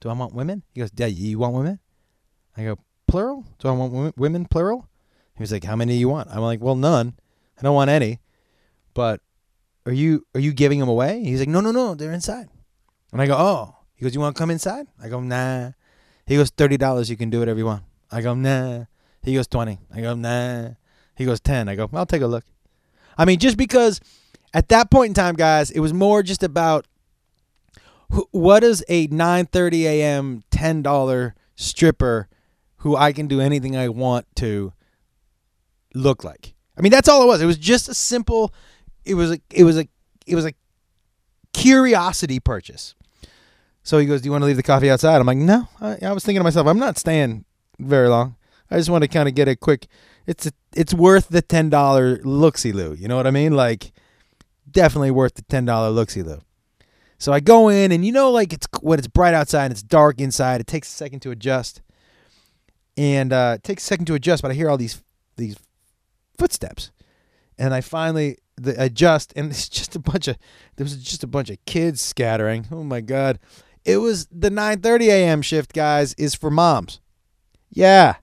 [0.00, 1.78] "Do I want women?" He goes, "Yeah, you want women?"
[2.56, 3.46] I go, "Plural?
[3.58, 4.88] Do I want women plural?"
[5.36, 7.14] He was like, "How many do you want?" I'm like, "Well, none.
[7.58, 8.20] I don't want any."
[8.92, 9.20] But
[9.86, 11.22] are you are you giving them away?
[11.24, 11.94] He's like, "No, no, no.
[11.94, 12.48] They're inside."
[13.12, 15.72] And I go, "Oh." He goes, "You want to come inside?" I go, "Nah."
[16.26, 17.10] He goes, thirty dollars.
[17.10, 18.84] You can do whatever you want." I go, nah.
[19.22, 19.78] He goes 20.
[19.94, 20.70] I go, nah.
[21.16, 21.68] He goes 10.
[21.68, 22.44] I go, I'll take a look.
[23.16, 24.00] I mean, just because
[24.52, 26.86] at that point in time, guys, it was more just about
[28.30, 30.42] what is a 9:30 a.m.
[30.50, 32.28] $10 stripper
[32.76, 34.72] who I can do anything I want to
[35.94, 36.54] look like.
[36.76, 37.40] I mean, that's all it was.
[37.40, 38.52] It was just a simple
[39.04, 39.88] it was a it was a
[40.26, 40.52] it was a
[41.52, 42.94] curiosity purchase.
[43.82, 45.98] So he goes, "Do you want to leave the coffee outside?" I'm like, "No." I,
[46.02, 47.44] I was thinking to myself, "I'm not staying
[47.78, 48.36] very long.
[48.70, 49.86] I just want to kind of get a quick.
[50.26, 52.94] It's a, it's worth the ten dollar looksy loo.
[52.94, 53.52] You know what I mean?
[53.54, 53.92] Like
[54.70, 56.40] definitely worth the ten dollar looksy loo.
[57.18, 59.82] So I go in and you know like it's when it's bright outside and it's
[59.82, 60.60] dark inside.
[60.60, 61.82] It takes a second to adjust,
[62.96, 64.42] and uh, it takes a second to adjust.
[64.42, 65.02] But I hear all these
[65.36, 65.56] these
[66.38, 66.90] footsteps,
[67.58, 70.36] and I finally the adjust, and it's just a bunch of
[70.76, 72.66] there was just a bunch of kids scattering.
[72.72, 73.38] Oh my god!
[73.84, 75.42] It was the 9:30 a.m.
[75.42, 76.14] shift, guys.
[76.14, 77.00] Is for moms.
[77.70, 78.16] Yeah.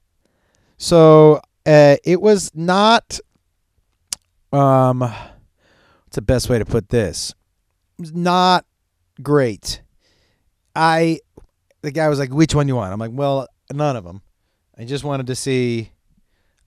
[0.78, 3.20] So uh, it was not.
[4.52, 7.34] Um, what's the best way to put this?
[7.98, 8.64] Not
[9.22, 9.82] great.
[10.74, 11.20] I,
[11.82, 14.22] the guy was like, "Which one you want?" I'm like, "Well, none of them.
[14.78, 15.92] I just wanted to see.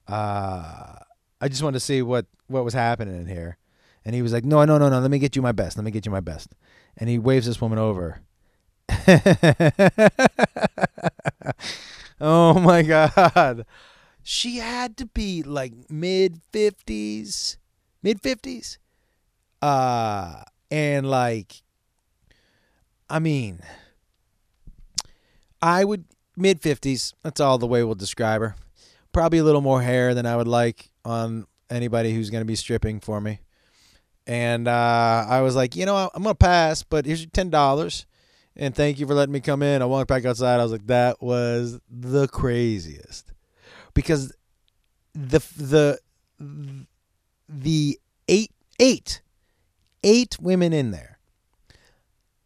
[0.06, 0.96] Uh,
[1.40, 3.58] I just wanted to see what what was happening in here."
[4.04, 5.00] And he was like, "No, no, no, no.
[5.00, 5.76] Let me get you my best.
[5.76, 6.54] Let me get you my best."
[6.96, 8.20] And he waves this woman over.
[12.20, 13.66] Oh my god.
[14.22, 17.56] She had to be like mid 50s,
[18.02, 18.78] mid 50s.
[19.60, 21.62] Uh and like
[23.08, 23.60] I mean
[25.60, 26.04] I would
[26.36, 27.14] mid 50s.
[27.22, 28.56] That's all the way we'll describe her.
[29.12, 32.56] Probably a little more hair than I would like on anybody who's going to be
[32.56, 33.40] stripping for me.
[34.26, 38.04] And uh, I was like, you know, I'm going to pass, but here's your $10
[38.56, 39.82] and thank you for letting me come in.
[39.82, 40.60] I walked back outside.
[40.60, 43.32] I was like, that was the craziest
[43.94, 44.32] because
[45.14, 45.98] the the
[47.48, 49.22] the eight eight
[50.02, 51.18] eight women in there.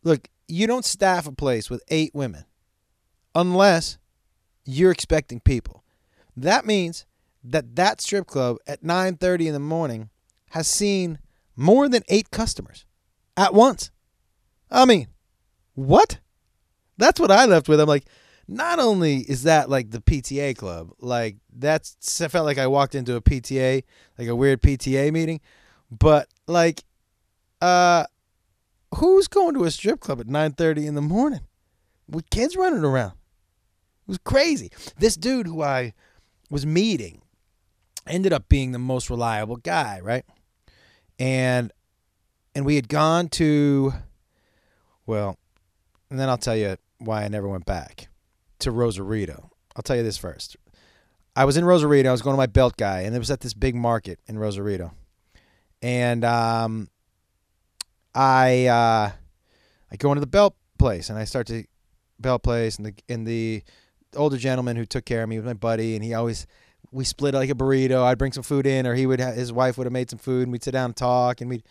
[0.02, 2.44] Look, you don't staff a place with eight women.
[3.34, 3.98] unless
[4.64, 5.84] you're expecting people.
[6.36, 7.06] That means
[7.44, 10.10] that that strip club at 9:30 in the morning
[10.50, 11.18] has seen
[11.56, 12.84] more than 8 customers
[13.36, 13.90] at once.
[14.70, 15.08] I mean,
[15.78, 16.18] what?
[16.96, 17.80] That's what I left with.
[17.80, 18.06] I'm like,
[18.48, 22.94] not only is that like the PTA club, like that's I felt like I walked
[22.94, 23.84] into a PTA,
[24.18, 25.40] like a weird PTA meeting,
[25.90, 26.82] but like
[27.60, 28.06] uh
[28.96, 31.42] who's going to a strip club at 9:30 in the morning
[32.08, 33.12] with kids running around?
[33.12, 34.72] It was crazy.
[34.98, 35.92] This dude who I
[36.50, 37.22] was meeting
[38.06, 40.24] ended up being the most reliable guy, right?
[41.20, 41.72] And
[42.54, 43.92] and we had gone to
[45.08, 45.37] well,
[46.10, 48.08] and then I'll tell you why I never went back
[48.60, 49.50] to Rosarito.
[49.76, 50.56] I'll tell you this first.
[51.36, 52.08] I was in Rosarito.
[52.08, 54.38] I was going to my belt guy, and it was at this big market in
[54.38, 54.92] Rosarito.
[55.80, 56.88] And um,
[58.14, 59.10] I uh,
[59.92, 61.64] I go into the belt place, and I start to
[62.18, 63.62] belt place, and the and the
[64.16, 66.46] older gentleman who took care of me was my buddy, and he always
[66.90, 68.02] we split like a burrito.
[68.02, 70.18] I'd bring some food in, or he would ha- his wife would have made some
[70.18, 71.64] food, and we'd sit down and talk, and we'd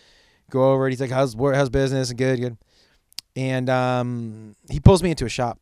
[0.50, 0.86] go over.
[0.86, 2.58] And he's like, "How's how's business?" And good, good.
[3.38, 5.60] And um, he pulls me into a shop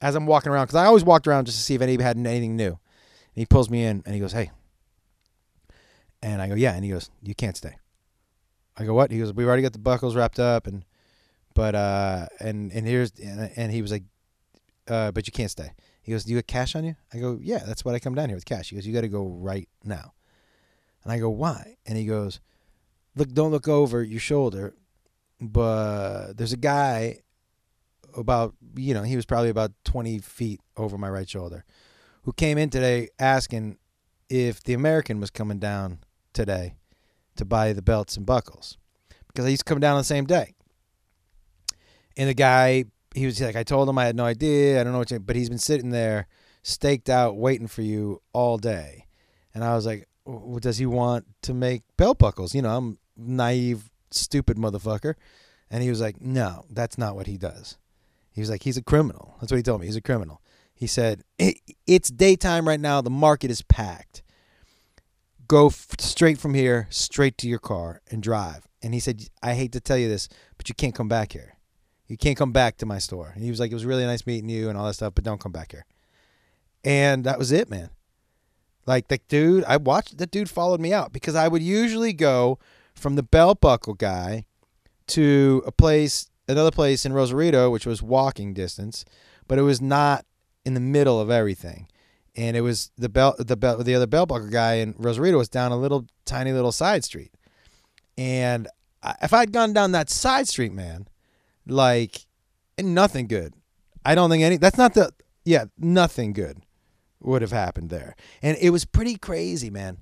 [0.00, 2.16] as I'm walking around because I always walked around just to see if anybody had
[2.16, 2.68] anything new.
[2.68, 2.78] And
[3.34, 4.50] he pulls me in and he goes, "Hey,"
[6.22, 7.76] and I go, "Yeah," and he goes, "You can't stay."
[8.78, 10.86] I go, "What?" He goes, "We've already got the buckles wrapped up, and
[11.52, 14.04] but uh, and and here's and, and he was like,
[14.88, 17.38] uh, but you can't stay." He goes, "Do you have cash on you?" I go,
[17.42, 19.26] "Yeah, that's what I come down here with cash." He goes, "You got to go
[19.26, 20.14] right now,"
[21.04, 22.40] and I go, "Why?" And he goes,
[23.14, 24.72] "Look, don't look over your shoulder,
[25.40, 27.20] but there's a guy."
[28.16, 31.64] About you know he was probably about twenty feet over my right shoulder,
[32.22, 33.76] who came in today asking
[34.28, 36.00] if the American was coming down
[36.32, 36.74] today
[37.36, 38.78] to buy the belts and buckles
[39.28, 40.54] because I used to come down on the same day.
[42.16, 44.80] And the guy, he was like, I told him I had no idea.
[44.80, 46.26] I don't know what, you, but he's been sitting there
[46.62, 49.06] staked out waiting for you all day.
[49.54, 52.54] And I was like, well, does he want to make belt buckles?
[52.54, 55.14] You know, I'm naive, stupid motherfucker.
[55.70, 57.76] And he was like, no, that's not what he does.
[58.32, 59.36] He was like, he's a criminal.
[59.40, 59.86] That's what he told me.
[59.86, 60.40] He's a criminal.
[60.74, 63.00] He said, it's daytime right now.
[63.00, 64.22] The market is packed
[65.48, 68.68] go f- straight from here, straight to your car and drive.
[68.82, 71.54] And he said, I hate to tell you this, but you can't come back here.
[72.06, 73.32] You can't come back to my store.
[73.34, 75.24] And he was like, it was really nice meeting you and all that stuff, but
[75.24, 75.84] don't come back here.
[76.84, 77.90] And that was it, man.
[78.86, 82.58] Like the dude, I watched the dude followed me out because I would usually go
[82.98, 84.44] from the belt buckle guy
[85.08, 89.04] to a place, another place in Rosarito, which was walking distance,
[89.46, 90.26] but it was not
[90.64, 91.88] in the middle of everything
[92.38, 95.48] and it was the belt the belt the other belt buckle guy in Rosarito was
[95.48, 97.32] down a little tiny little side street,
[98.16, 98.68] and
[99.20, 101.08] if I'd gone down that side street, man,
[101.66, 102.26] like
[102.80, 103.54] nothing good.
[104.04, 104.56] I don't think any.
[104.56, 105.12] That's not the
[105.44, 106.62] yeah nothing good
[107.20, 109.98] would have happened there, and it was pretty crazy, man.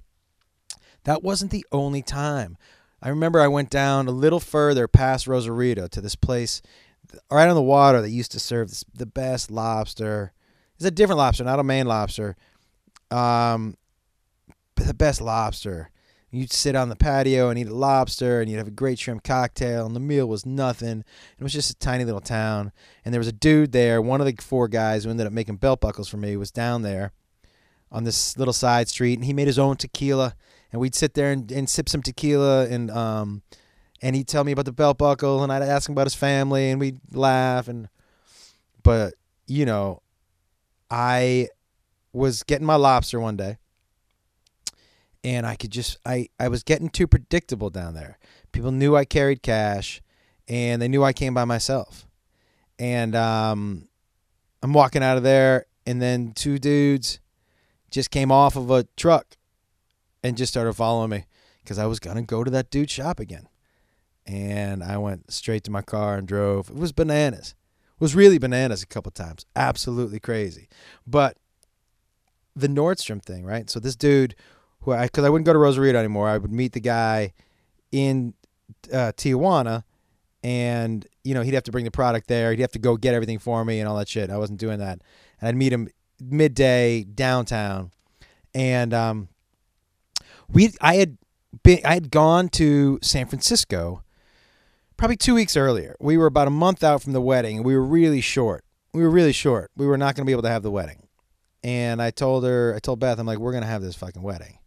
[1.05, 2.59] That wasn't the only time.
[3.07, 6.61] I remember I went down a little further past Rosarito to this place
[7.31, 10.33] right on the water that used to serve the best lobster
[10.77, 12.37] it's a different lobster, not a Maine lobster.
[13.11, 13.77] Um,
[14.77, 15.91] the best lobster.
[16.31, 19.25] You'd sit on the patio and eat a lobster, and you'd have a great shrimp
[19.25, 21.03] cocktail, and the meal was nothing.
[21.39, 22.73] It was just a tiny little town,
[23.05, 24.03] and there was a dude there.
[24.03, 26.83] One of the four guys who ended up making belt buckles for me was down
[26.83, 27.13] there
[27.91, 30.35] on this little side street, and he made his own tequila,
[30.73, 33.43] and we'd sit there and, and sip some tequila, and um,
[34.03, 36.71] and he'd tell me about the belt buckle, and I'd ask him about his family,
[36.71, 37.89] and we'd laugh, and
[38.83, 39.15] but
[39.47, 40.03] you know,
[40.91, 41.49] I
[42.13, 43.59] was getting my lobster one day
[45.27, 48.17] and I could just I I was getting too predictable down there.
[48.53, 50.01] People knew I carried cash
[50.47, 52.07] and they knew I came by myself.
[52.79, 53.89] And um
[54.63, 57.19] I'm walking out of there and then two dudes
[57.91, 59.36] just came off of a truck
[60.27, 61.25] and just started following me
[61.65, 63.49] cuz I was to go to that dude's shop again.
[64.27, 66.71] And I went straight to my car and drove.
[66.71, 67.55] It was bananas
[67.99, 69.47] was really bananas a couple times.
[69.55, 70.69] Absolutely crazy.
[71.07, 71.37] But
[72.55, 73.69] the Nordstrom thing, right?
[73.71, 74.35] So this dude,
[74.81, 77.33] who I because I wouldn't go to Rosarito anymore, I would meet the guy
[77.93, 78.35] in
[78.93, 79.85] uh, Tijuana,
[80.43, 82.51] and you know he'd have to bring the product there.
[82.51, 84.31] He'd have to go get everything for me and all that shit.
[84.31, 85.01] I wasn't doing that,
[85.41, 85.89] and I'd meet him
[86.21, 87.91] midday downtown,
[88.55, 89.29] and um,
[90.53, 91.19] we I had
[91.63, 94.03] been I had gone to San Francisco
[94.97, 95.97] probably two weeks earlier.
[96.01, 98.65] We were about a month out from the wedding, and we were really short.
[98.93, 99.71] We were really short.
[99.77, 101.09] We were not going to be able to have the wedding.
[101.63, 104.23] And I told her, I told Beth, I'm like, we're going to have this fucking
[104.23, 104.59] wedding.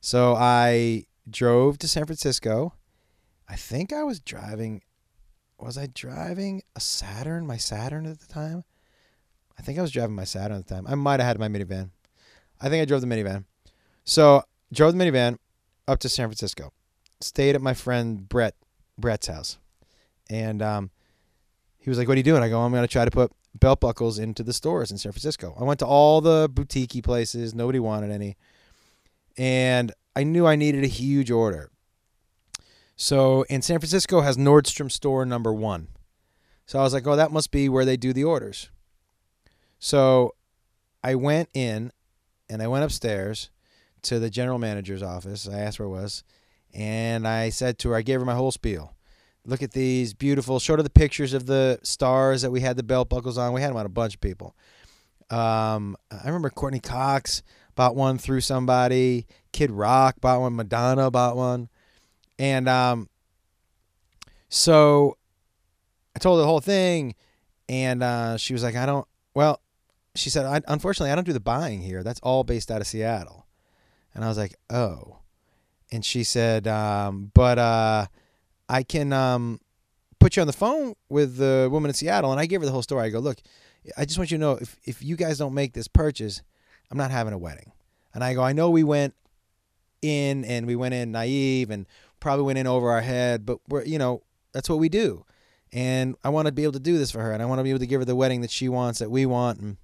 [0.00, 2.74] So I drove to San Francisco.
[3.48, 4.82] I think I was driving.
[5.58, 7.46] Was I driving a Saturn?
[7.46, 8.64] My Saturn at the time.
[9.58, 10.86] I think I was driving my Saturn at the time.
[10.86, 11.90] I might have had my minivan.
[12.60, 13.44] I think I drove the minivan.
[14.04, 14.42] So
[14.74, 15.38] drove the minivan
[15.88, 16.72] up to San Francisco.
[17.20, 18.54] Stayed at my friend Brett
[18.98, 19.58] Brett's house,
[20.28, 20.90] and um,
[21.78, 23.32] he was like, "What are you doing?" I go, "I'm going to try to put
[23.54, 27.54] belt buckles into the stores in San Francisco." I went to all the boutiquey places.
[27.54, 28.36] Nobody wanted any,
[29.38, 31.70] and I knew I needed a huge order.
[32.96, 35.88] So in San Francisco has Nordstrom store number one.
[36.66, 38.70] So I was like, "Oh, that must be where they do the orders."
[39.78, 40.34] So
[41.02, 41.92] I went in,
[42.48, 43.50] and I went upstairs
[44.04, 45.48] to the general manager's office.
[45.48, 46.24] I asked where it was,
[46.72, 48.94] and I said to her, I gave her my whole spiel.
[49.46, 50.58] Look at these beautiful.
[50.58, 53.52] Showed her the pictures of the stars that we had the belt buckles on.
[53.52, 54.56] We had them on a bunch of people.
[55.30, 57.42] Um, I remember Courteney Cox
[57.74, 59.26] bought one through somebody.
[59.52, 60.56] Kid Rock bought one.
[60.56, 61.68] Madonna bought one,
[62.38, 63.08] and um,
[64.48, 65.18] so
[66.16, 67.14] I told her the whole thing,
[67.68, 69.60] and uh, she was like, "I don't." Well,
[70.14, 72.02] she said, I, "Unfortunately, I don't do the buying here.
[72.02, 73.43] That's all based out of Seattle."
[74.14, 75.18] And I was like, "Oh."
[75.92, 78.06] And she said, um, "But uh,
[78.68, 79.60] I can um,
[80.18, 82.72] put you on the phone with the woman in Seattle." And I gave her the
[82.72, 83.06] whole story.
[83.06, 83.38] I go, "Look,
[83.96, 86.42] I just want you to know if if you guys don't make this purchase,
[86.90, 87.72] I'm not having a wedding."
[88.12, 89.14] And I go, "I know we went
[90.02, 91.86] in and we went in naive and
[92.20, 95.24] probably went in over our head, but we're you know that's what we do."
[95.72, 97.64] And I want to be able to do this for her, and I want to
[97.64, 99.58] be able to give her the wedding that she wants, that we want.
[99.58, 99.76] And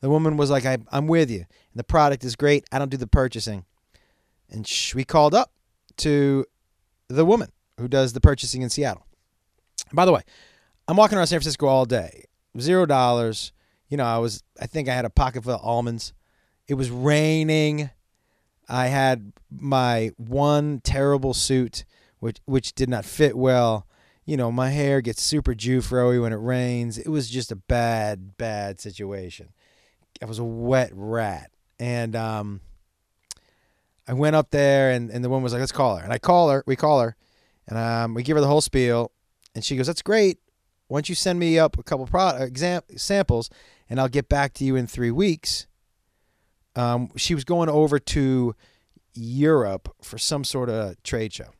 [0.00, 1.40] the woman was like, I, "I'm with you.
[1.40, 2.64] And the product is great.
[2.72, 3.64] I don't do the purchasing."
[4.50, 5.52] And sh- we called up
[5.98, 6.46] to
[7.08, 9.06] the woman who does the purchasing in Seattle.
[9.92, 10.22] By the way,
[10.86, 12.24] I'm walking around San Francisco all day,
[12.58, 13.52] zero dollars.
[13.88, 16.12] You know, I was, I think I had a pocket full of almonds.
[16.66, 17.90] It was raining.
[18.68, 21.84] I had my one terrible suit,
[22.20, 23.86] which which did not fit well.
[24.26, 26.98] You know, my hair gets super Jufro when it rains.
[26.98, 29.48] It was just a bad, bad situation.
[30.22, 32.60] I was a wet rat, and um,
[34.08, 36.02] I went up there and, and the woman was like, let's call her.
[36.02, 37.14] And I call her, we call her,
[37.66, 39.12] and um, we give her the whole spiel.
[39.54, 40.38] And she goes, that's great.
[40.86, 43.50] Why don't you send me up a couple product exam- samples
[43.90, 45.66] and I'll get back to you in three weeks.
[46.74, 48.54] Um, she was going over to
[49.12, 51.50] Europe for some sort of trade show.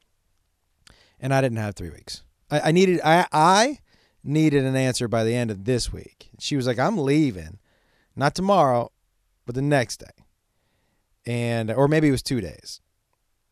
[1.21, 2.23] And I didn't have three weeks.
[2.51, 3.79] I, I needed I I
[4.23, 6.31] needed an answer by the end of this week.
[6.39, 7.59] She was like, I'm leaving.
[8.19, 8.91] Not tomorrow,
[9.47, 10.25] but the next day.
[11.25, 12.81] And or maybe it was two days,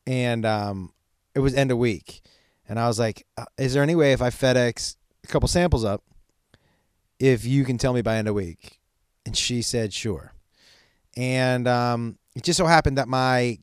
[0.07, 0.93] and um,
[1.35, 2.23] it was end of week,
[2.69, 5.85] and I was like, uh, "Is there any way if I FedEx a couple samples
[5.85, 6.03] up,
[7.21, 8.81] if you can tell me by end of week?"
[9.25, 10.33] And she said, "Sure."
[11.17, 13.59] And um, it just so happened that my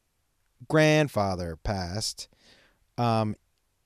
[0.69, 2.29] grandfather passed
[2.97, 3.35] um,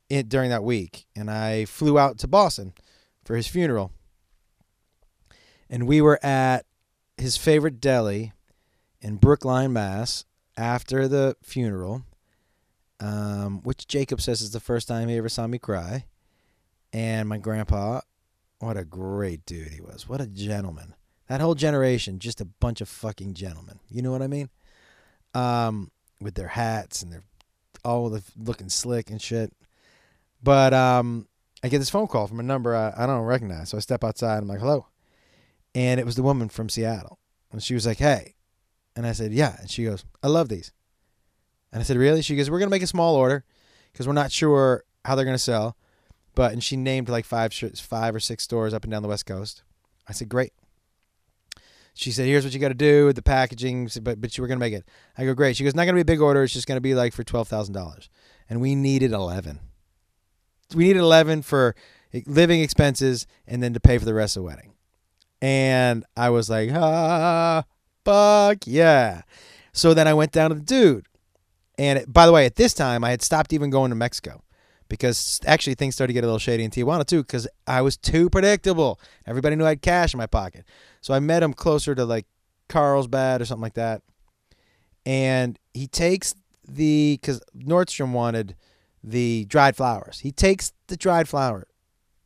[0.09, 2.73] it, during that week, and I flew out to Boston
[3.23, 3.91] for his funeral,
[5.69, 6.65] and we were at
[7.17, 8.33] his favorite deli
[9.01, 12.03] in Brookline, Mass, after the funeral,
[12.99, 16.05] um, which Jacob says is the first time he ever saw me cry.
[16.93, 18.01] And my grandpa,
[18.59, 20.07] what a great dude he was.
[20.07, 20.95] What a gentleman.
[21.27, 23.79] That whole generation, just a bunch of fucking gentlemen.
[23.89, 24.49] You know what I mean?
[25.33, 25.91] Um,
[26.21, 27.23] with their hats and their
[27.83, 29.53] all the looking slick and shit.
[30.41, 31.27] But um,
[31.63, 33.69] I get this phone call from a number I, I don't recognize.
[33.69, 34.37] So I step outside.
[34.37, 34.87] I'm like, hello.
[35.77, 37.19] And it was the woman from Seattle.
[37.51, 38.33] And she was like, hey,
[38.95, 39.57] and I said, yeah.
[39.59, 40.71] And she goes, I love these.
[41.71, 42.23] And I said, really?
[42.23, 43.45] She goes, we're to make a small order
[43.91, 45.77] because we're not sure how they're to sell.
[46.33, 49.27] But, and she named like five, five or six stores up and down the West
[49.27, 49.61] Coast.
[50.07, 50.51] I said, great.
[51.93, 54.47] She said, here's what you got to do with the packaging, but, but you were
[54.47, 54.83] to make it.
[55.15, 55.57] I go, great.
[55.57, 56.41] She goes, not to be a big order.
[56.41, 58.09] It's just to be like for $12,000.
[58.49, 59.59] And we needed 11.
[60.73, 61.75] We needed 11 for
[62.25, 64.73] living expenses and then to pay for the rest of the wedding.
[65.41, 67.63] And I was like, ah,
[68.03, 69.21] fuck yeah.
[69.71, 71.05] So then I went down to the dude.
[71.77, 74.43] And it, by the way, at this time, I had stopped even going to Mexico
[74.89, 77.97] because actually things started to get a little shady in Tijuana too because I was
[77.97, 78.99] too predictable.
[79.27, 80.65] Everybody knew I had cash in my pocket.
[81.01, 82.25] So I met him closer to like
[82.69, 84.01] Carlsbad or something like that.
[85.05, 86.33] And he takes
[86.67, 88.55] the, because Nordstrom wanted
[89.03, 90.19] the dried flowers.
[90.19, 91.67] He takes the dried flower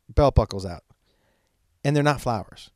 [0.08, 0.82] belt buckles out,
[1.84, 2.70] and they're not flowers.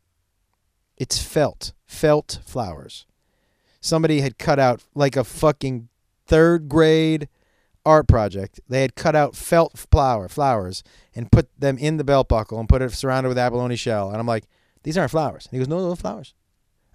[0.96, 3.06] It's felt, felt flowers.
[3.80, 5.88] Somebody had cut out like a fucking
[6.26, 7.28] third grade
[7.84, 8.60] art project.
[8.68, 10.82] They had cut out felt flower flowers
[11.14, 14.10] and put them in the belt buckle and put it surrounded with abalone shell.
[14.10, 14.44] And I'm like,
[14.82, 15.46] these aren't flowers.
[15.46, 16.34] And he goes, no, are flowers.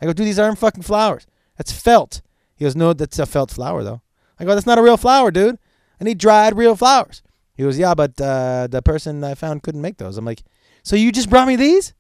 [0.02, 1.26] I go, dude, these aren't fucking flowers.
[1.58, 2.22] That's felt.
[2.56, 4.02] He goes, no, that's a felt flower though.
[4.40, 5.58] I go, that's not a real flower, dude.
[6.00, 7.22] I need dried real flowers.
[7.54, 10.18] He goes, yeah, but uh, the person I found couldn't make those.
[10.18, 10.42] I'm like,
[10.84, 11.94] so you just brought me these?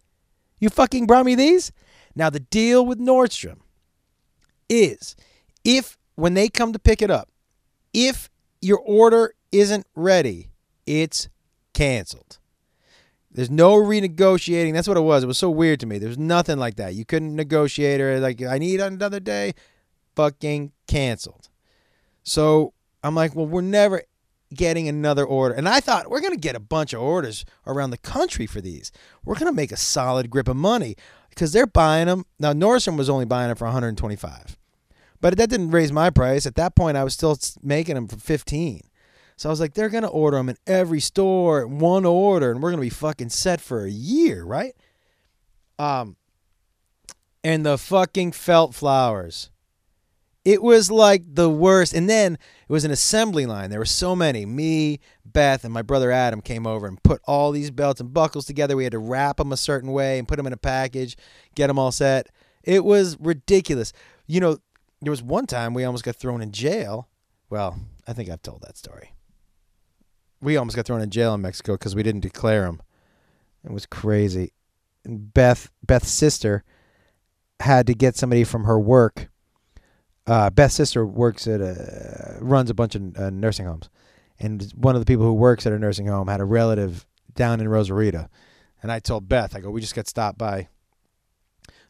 [0.59, 1.71] You fucking brought me these?
[2.15, 3.59] Now, the deal with Nordstrom
[4.69, 5.15] is
[5.63, 7.29] if when they come to pick it up,
[7.93, 8.29] if
[8.61, 10.49] your order isn't ready,
[10.85, 11.29] it's
[11.73, 12.39] canceled.
[13.33, 14.73] There's no renegotiating.
[14.73, 15.23] That's what it was.
[15.23, 15.97] It was so weird to me.
[15.97, 16.95] There's nothing like that.
[16.95, 19.53] You couldn't negotiate or like I need another day.
[20.15, 21.49] Fucking canceled.
[22.23, 24.03] So I'm like, well, we're never
[24.53, 25.55] getting another order.
[25.55, 28.59] And I thought we're going to get a bunch of orders around the country for
[28.59, 28.91] these.
[29.23, 30.95] We're going to make a solid grip of money
[31.31, 32.25] because they're buying them.
[32.39, 34.57] Now, Nordstrom was only buying them for 125.
[35.19, 36.45] But that didn't raise my price.
[36.45, 38.81] At that point, I was still making them for 15.
[39.37, 42.61] So I was like, they're going to order them in every store, one order, and
[42.61, 44.75] we're going to be fucking set for a year, right?
[45.79, 46.15] Um,
[47.43, 49.50] and the fucking felt flowers.
[50.43, 51.93] It was like the worst.
[51.93, 53.69] And then it was an assembly line.
[53.69, 54.45] There were so many.
[54.45, 58.45] Me, Beth, and my brother Adam came over and put all these belts and buckles
[58.45, 58.75] together.
[58.75, 61.15] We had to wrap them a certain way and put them in a package,
[61.55, 62.27] get them all set.
[62.63, 63.93] It was ridiculous.
[64.27, 64.57] You know,
[65.01, 67.07] there was one time we almost got thrown in jail.
[67.49, 69.13] Well, I think I've told that story.
[70.41, 72.81] We almost got thrown in jail in Mexico because we didn't declare them.
[73.63, 74.53] It was crazy.
[75.03, 76.63] And Beth, Beth's sister,
[77.59, 79.30] had to get somebody from her work
[80.27, 83.89] uh, Beth's sister works at a runs a bunch of uh, nursing homes,
[84.39, 87.59] and one of the people who works at a nursing home had a relative down
[87.59, 88.27] in Rosarito,
[88.81, 90.67] and I told Beth, I go, we just got stopped by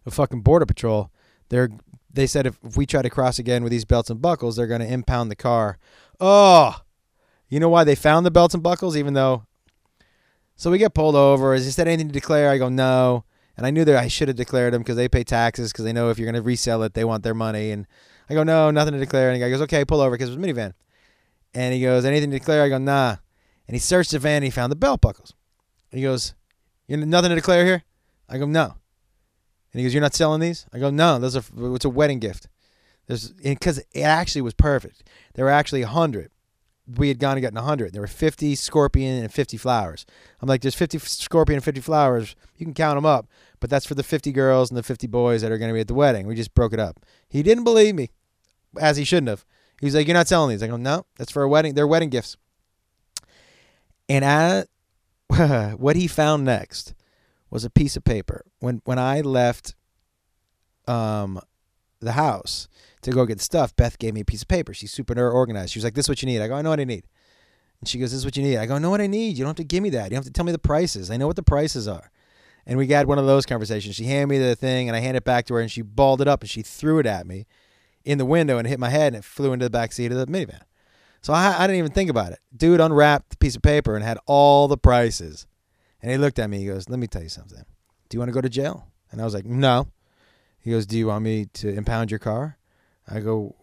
[0.04, 1.12] the fucking border patrol.
[1.50, 1.70] They're
[2.14, 4.68] they said if, if we try to cross again with these belts and buckles, they're
[4.68, 5.78] going to impound the car.
[6.20, 6.76] Oh,
[7.50, 9.46] you know why they found the belts and buckles, even though.
[10.56, 11.54] So we get pulled over.
[11.54, 12.50] Is he said anything to declare?
[12.50, 13.26] I go no,
[13.58, 15.94] and I knew that I should have declared them because they pay taxes because they
[15.94, 17.88] know if you're going to resell it, they want their money and
[18.32, 19.30] I go, no, nothing to declare.
[19.30, 20.74] And the guy goes, okay, pull over because it was a minivan.
[21.54, 22.64] And he goes, anything to declare?
[22.64, 23.18] I go, nah.
[23.68, 25.34] And he searched the van and he found the belt buckles.
[25.92, 26.34] He goes,
[26.88, 27.84] you nothing to declare here?
[28.30, 28.76] I go, no.
[29.74, 30.66] And he goes, you're not selling these?
[30.72, 31.20] I go, no.
[31.20, 32.48] Those are uh, it's a wedding gift.
[33.08, 35.04] There's because it actually was perfect.
[35.34, 36.32] There were actually hundred.
[36.88, 37.92] We had gone and gotten hundred.
[37.92, 40.06] There were fifty scorpion and fifty flowers.
[40.42, 42.38] I'm like, there's fifty scorpion and fifty flowers.
[42.56, 43.28] You can count them up,
[43.60, 45.82] but that's for the fifty girls and the fifty boys that are going to be
[45.82, 46.28] at the wedding.
[46.28, 47.02] We just broke it up.
[47.28, 48.10] He didn't believe me
[48.80, 49.46] as he shouldn't have.
[49.80, 51.74] He's like, "You're not selling these." I go, "No, that's for a wedding.
[51.74, 52.38] They're wedding gifts."
[54.08, 54.68] And at,
[55.78, 56.94] what he found next
[57.50, 58.46] was a piece of paper.
[58.60, 59.76] When when I left,
[60.88, 61.40] um,
[62.00, 62.68] the house
[63.02, 64.74] to go get stuff, Beth gave me a piece of paper.
[64.74, 65.74] She's super organized.
[65.74, 67.08] She was like, "This is what you need." I go, "I know what I need."
[67.80, 69.38] And she goes, "This is what you need." I go, "I know what I need.
[69.38, 70.06] You don't have to give me that.
[70.06, 71.10] You don't have to tell me the prices.
[71.10, 72.12] I know what the prices are."
[72.66, 73.96] And we had one of those conversations.
[73.96, 76.22] She handed me the thing, and I handed it back to her, and she balled
[76.22, 77.48] it up and she threw it at me
[78.04, 80.18] in the window and hit my head and it flew into the back seat of
[80.18, 80.62] the minivan.
[81.22, 82.40] So I, I didn't even think about it.
[82.56, 85.46] Dude unwrapped the piece of paper and had all the prices.
[86.02, 86.60] And he looked at me.
[86.60, 87.64] He goes, Let me tell you something.
[88.10, 88.88] Do you want to go to jail?
[89.12, 89.88] And I was like, No.
[90.60, 92.58] He goes, Do you want me to impound your car?
[93.08, 93.56] I go,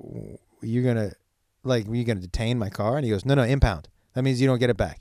[0.62, 1.16] You're going to,
[1.64, 2.96] like, you're you going to detain my car?
[2.96, 3.88] And he goes, No, no, impound.
[4.14, 5.00] That means you don't get it back.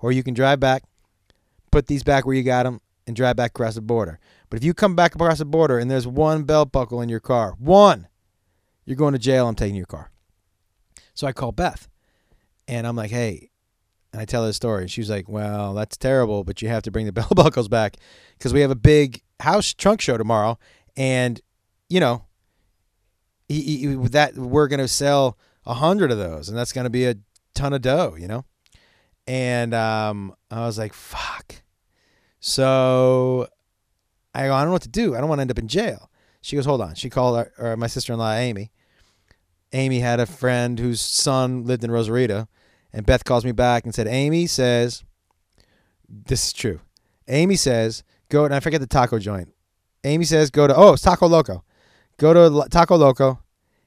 [0.00, 0.82] Or you can drive back,
[1.70, 4.18] put these back where you got them, and drive back across the border.
[4.50, 7.20] But if you come back across the border and there's one belt buckle in your
[7.20, 8.08] car, one,
[8.84, 9.48] you're going to jail.
[9.48, 10.10] I'm taking your car.
[11.14, 11.88] So I call Beth
[12.68, 13.50] and I'm like, hey,
[14.12, 14.82] and I tell her the story.
[14.82, 17.96] And she's like, well, that's terrible, but you have to bring the bell buckles back
[18.38, 20.58] because we have a big house trunk show tomorrow.
[20.96, 21.40] And,
[21.88, 22.24] you know,
[23.48, 26.90] he, he, that we're going to sell a hundred of those and that's going to
[26.90, 27.16] be a
[27.54, 28.44] ton of dough, you know?
[29.26, 31.62] And um, I was like, fuck.
[32.40, 33.46] So
[34.34, 35.14] I go, I don't know what to do.
[35.14, 36.10] I don't want to end up in jail.
[36.42, 36.94] She goes, hold on.
[36.94, 38.70] She called my sister in law, Amy.
[39.72, 42.48] Amy had a friend whose son lived in Rosarito.
[42.92, 45.02] And Beth calls me back and said, Amy says,
[46.08, 46.80] this is true.
[47.28, 49.54] Amy says, go, and I forget the taco joint.
[50.04, 51.64] Amy says, go to, oh, it's Taco Loco.
[52.18, 53.40] Go to Taco Loco,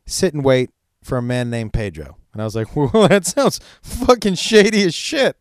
[0.05, 0.71] sit and wait
[1.03, 2.17] for a man named Pedro.
[2.33, 5.39] And I was like, well, that sounds fucking shady as shit.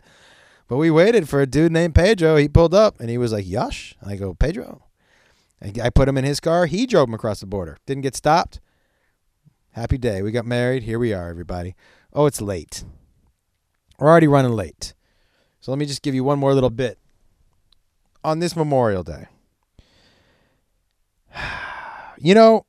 [0.68, 2.36] But we waited for a dude named Pedro.
[2.36, 3.94] He pulled up and he was like, Yush.
[4.04, 4.83] I go, Pedro.
[5.62, 6.66] I put him in his car.
[6.66, 7.78] He drove him across the border.
[7.86, 8.60] Didn't get stopped.
[9.72, 10.22] Happy day.
[10.22, 10.82] We got married.
[10.82, 11.74] Here we are, everybody.
[12.12, 12.84] Oh, it's late.
[13.98, 14.94] We're already running late.
[15.60, 16.98] So let me just give you one more little bit.
[18.22, 19.26] On this Memorial Day,
[22.18, 22.66] you know,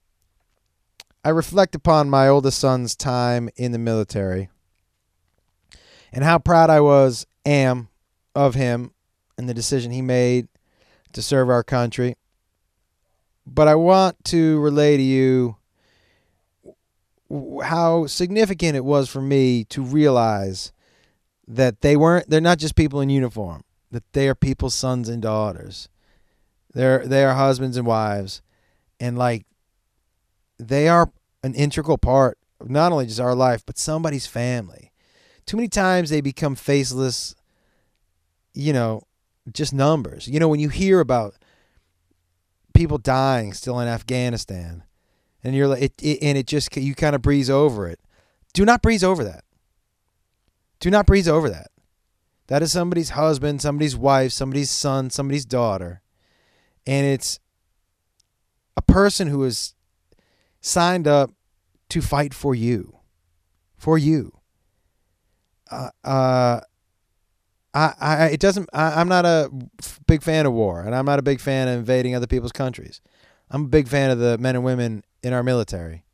[1.23, 4.49] I reflect upon my oldest son's time in the military
[6.11, 7.89] and how proud I was, am,
[8.33, 8.91] of him
[9.37, 10.47] and the decision he made
[11.13, 12.15] to serve our country
[13.45, 15.57] but I want to relay to you
[17.63, 20.71] how significant it was for me to realize
[21.47, 25.21] that they weren't they're not just people in uniform that they are people's sons and
[25.21, 25.89] daughters
[26.73, 28.41] they're they are husbands and wives
[28.99, 29.45] and like
[30.57, 31.11] they are
[31.43, 34.91] an integral part of not only just our life but somebody's family.
[35.45, 37.35] Too many times they become faceless,
[38.53, 39.03] you know,
[39.51, 40.27] just numbers.
[40.27, 41.35] You know, when you hear about
[42.75, 44.83] people dying still in Afghanistan,
[45.43, 47.99] and you're like, it, it and it just you kind of breeze over it.
[48.53, 49.43] Do not breeze over that.
[50.79, 51.71] Do not breeze over that.
[52.47, 56.01] That is somebody's husband, somebody's wife, somebody's son, somebody's daughter,
[56.85, 57.39] and it's
[58.77, 59.73] a person who is
[60.61, 61.31] signed up
[61.89, 62.99] to fight for you,
[63.77, 64.31] for you.
[65.71, 66.59] Uh, uh
[67.75, 68.69] I, I, it doesn't.
[68.73, 69.51] I, I'm not a
[70.07, 73.01] big fan of war, and I'm not a big fan of invading other people's countries.
[73.51, 76.05] I'm a big fan of the men and women in our military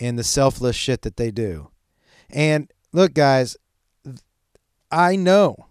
[0.00, 1.68] and the selfless shit that they do.
[2.30, 3.56] And look, guys,
[4.90, 5.66] I know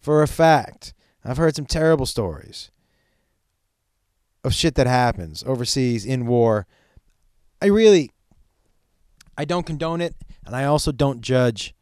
[0.00, 2.70] for a fact, I've heard some terrible stories
[4.42, 6.66] of shit that happens overseas in war.
[7.60, 8.10] I really,
[9.36, 10.14] I don't condone it,
[10.46, 11.74] and I also don't judge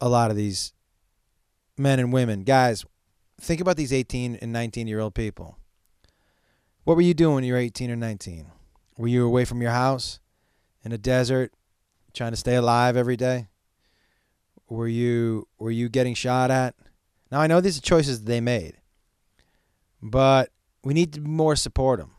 [0.00, 0.72] a lot of these
[1.76, 2.44] men and women.
[2.44, 2.84] Guys,
[3.40, 5.58] think about these 18 and 19 year old people.
[6.84, 8.46] What were you doing when you were 18 or 19?
[8.98, 10.20] Were you away from your house
[10.84, 11.52] in a desert
[12.12, 13.48] trying to stay alive every day?
[14.68, 16.74] Were you were you getting shot at?
[17.30, 18.78] Now I know these are choices they made.
[20.02, 20.50] But
[20.82, 22.12] we need to more support them.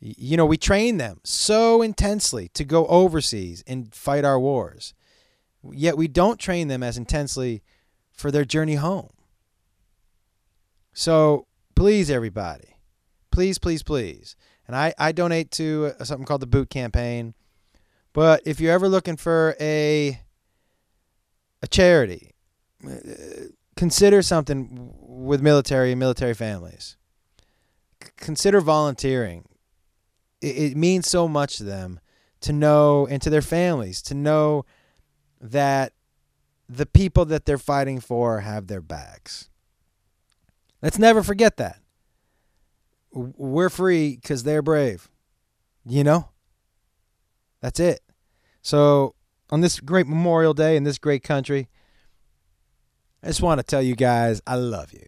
[0.00, 4.94] You know, we train them so intensely to go overseas and fight our wars.
[5.72, 7.62] Yet we don't train them as intensely
[8.14, 9.10] for their journey home.
[10.92, 12.76] So please, everybody,
[13.30, 14.36] please, please, please.
[14.66, 17.34] And I, I donate to uh, something called the Boot Campaign.
[18.12, 20.20] But if you're ever looking for a
[21.62, 22.32] a charity,
[22.86, 22.94] uh,
[23.76, 26.96] consider something with military and military families.
[28.16, 29.44] Consider volunteering.
[30.40, 32.00] It, it means so much to them
[32.44, 34.66] to know, and to their families, to know
[35.40, 35.94] that
[36.68, 39.48] the people that they're fighting for have their backs.
[40.82, 41.78] Let's never forget that.
[43.12, 45.08] We're free because they're brave.
[45.86, 46.30] You know?
[47.60, 48.00] That's it.
[48.60, 49.14] So,
[49.50, 51.68] on this great Memorial Day in this great country,
[53.22, 55.06] I just want to tell you guys I love you.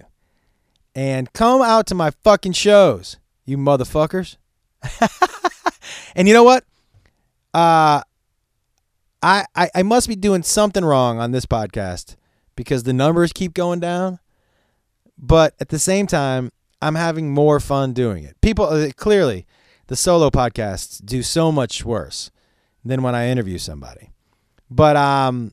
[0.95, 4.37] And come out to my fucking shows, you motherfuckers.
[6.17, 6.65] and you know what?
[7.53, 8.03] Uh,
[9.27, 12.15] I, I, I must be doing something wrong on this podcast
[12.55, 14.21] because the numbers keep going down.
[15.19, 18.41] But at the same time, I'm having more fun doing it.
[18.41, 19.45] People uh, clearly,
[19.89, 22.31] the solo podcasts do so much worse
[22.85, 24.13] than when I interview somebody.
[24.71, 25.53] But um,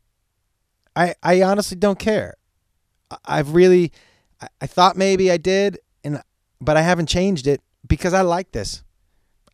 [0.95, 2.35] I I honestly don't care.
[3.25, 3.91] I've really
[4.39, 6.21] I, I thought maybe I did, and
[6.61, 8.83] but I haven't changed it because I like this.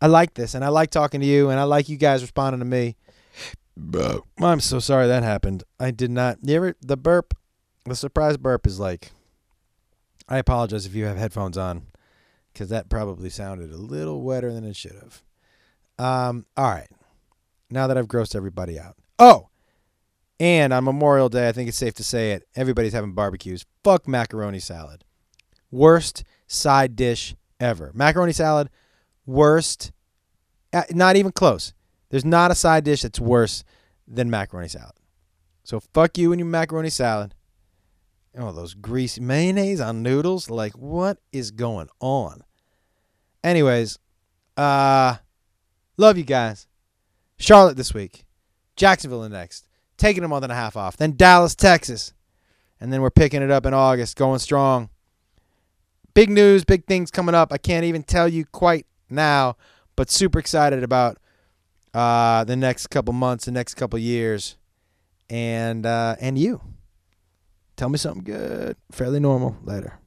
[0.01, 2.59] I like this, and I like talking to you, and I like you guys responding
[2.59, 2.97] to me.
[4.39, 5.63] I'm so sorry that happened.
[5.79, 6.37] I did not.
[6.43, 7.33] You ever the burp,
[7.85, 9.11] the surprise burp is like.
[10.27, 11.87] I apologize if you have headphones on,
[12.53, 15.23] because that probably sounded a little wetter than it should have.
[15.97, 16.45] Um.
[16.55, 16.89] All right.
[17.71, 18.95] Now that I've grossed everybody out.
[19.19, 19.49] Oh,
[20.39, 22.47] and on Memorial Day, I think it's safe to say it.
[22.55, 23.65] Everybody's having barbecues.
[23.83, 25.03] Fuck macaroni salad.
[25.71, 27.91] Worst side dish ever.
[27.93, 28.69] Macaroni salad,
[29.25, 29.91] worst.
[30.71, 31.73] Uh, not even close.
[32.09, 33.63] There's not a side dish that's worse
[34.07, 34.93] than macaroni salad.
[35.63, 37.35] So fuck you and your macaroni salad.
[38.37, 40.49] Oh, those greasy mayonnaise on noodles.
[40.49, 42.43] Like, what is going on?
[43.43, 43.99] Anyways,
[44.57, 45.15] uh,
[45.97, 46.67] love you guys.
[47.37, 48.25] Charlotte this week.
[48.75, 49.67] Jacksonville the next.
[49.97, 50.97] Taking a month and a half off.
[50.97, 52.13] Then Dallas, Texas.
[52.79, 54.89] And then we're picking it up in August, going strong.
[56.13, 57.51] Big news, big things coming up.
[57.51, 59.57] I can't even tell you quite now,
[59.95, 61.17] but super excited about
[61.93, 64.57] uh, the next couple months, the next couple years,
[65.29, 66.61] and uh, and you.
[67.75, 68.75] Tell me something good.
[68.91, 69.57] Fairly normal.
[69.63, 69.99] Later.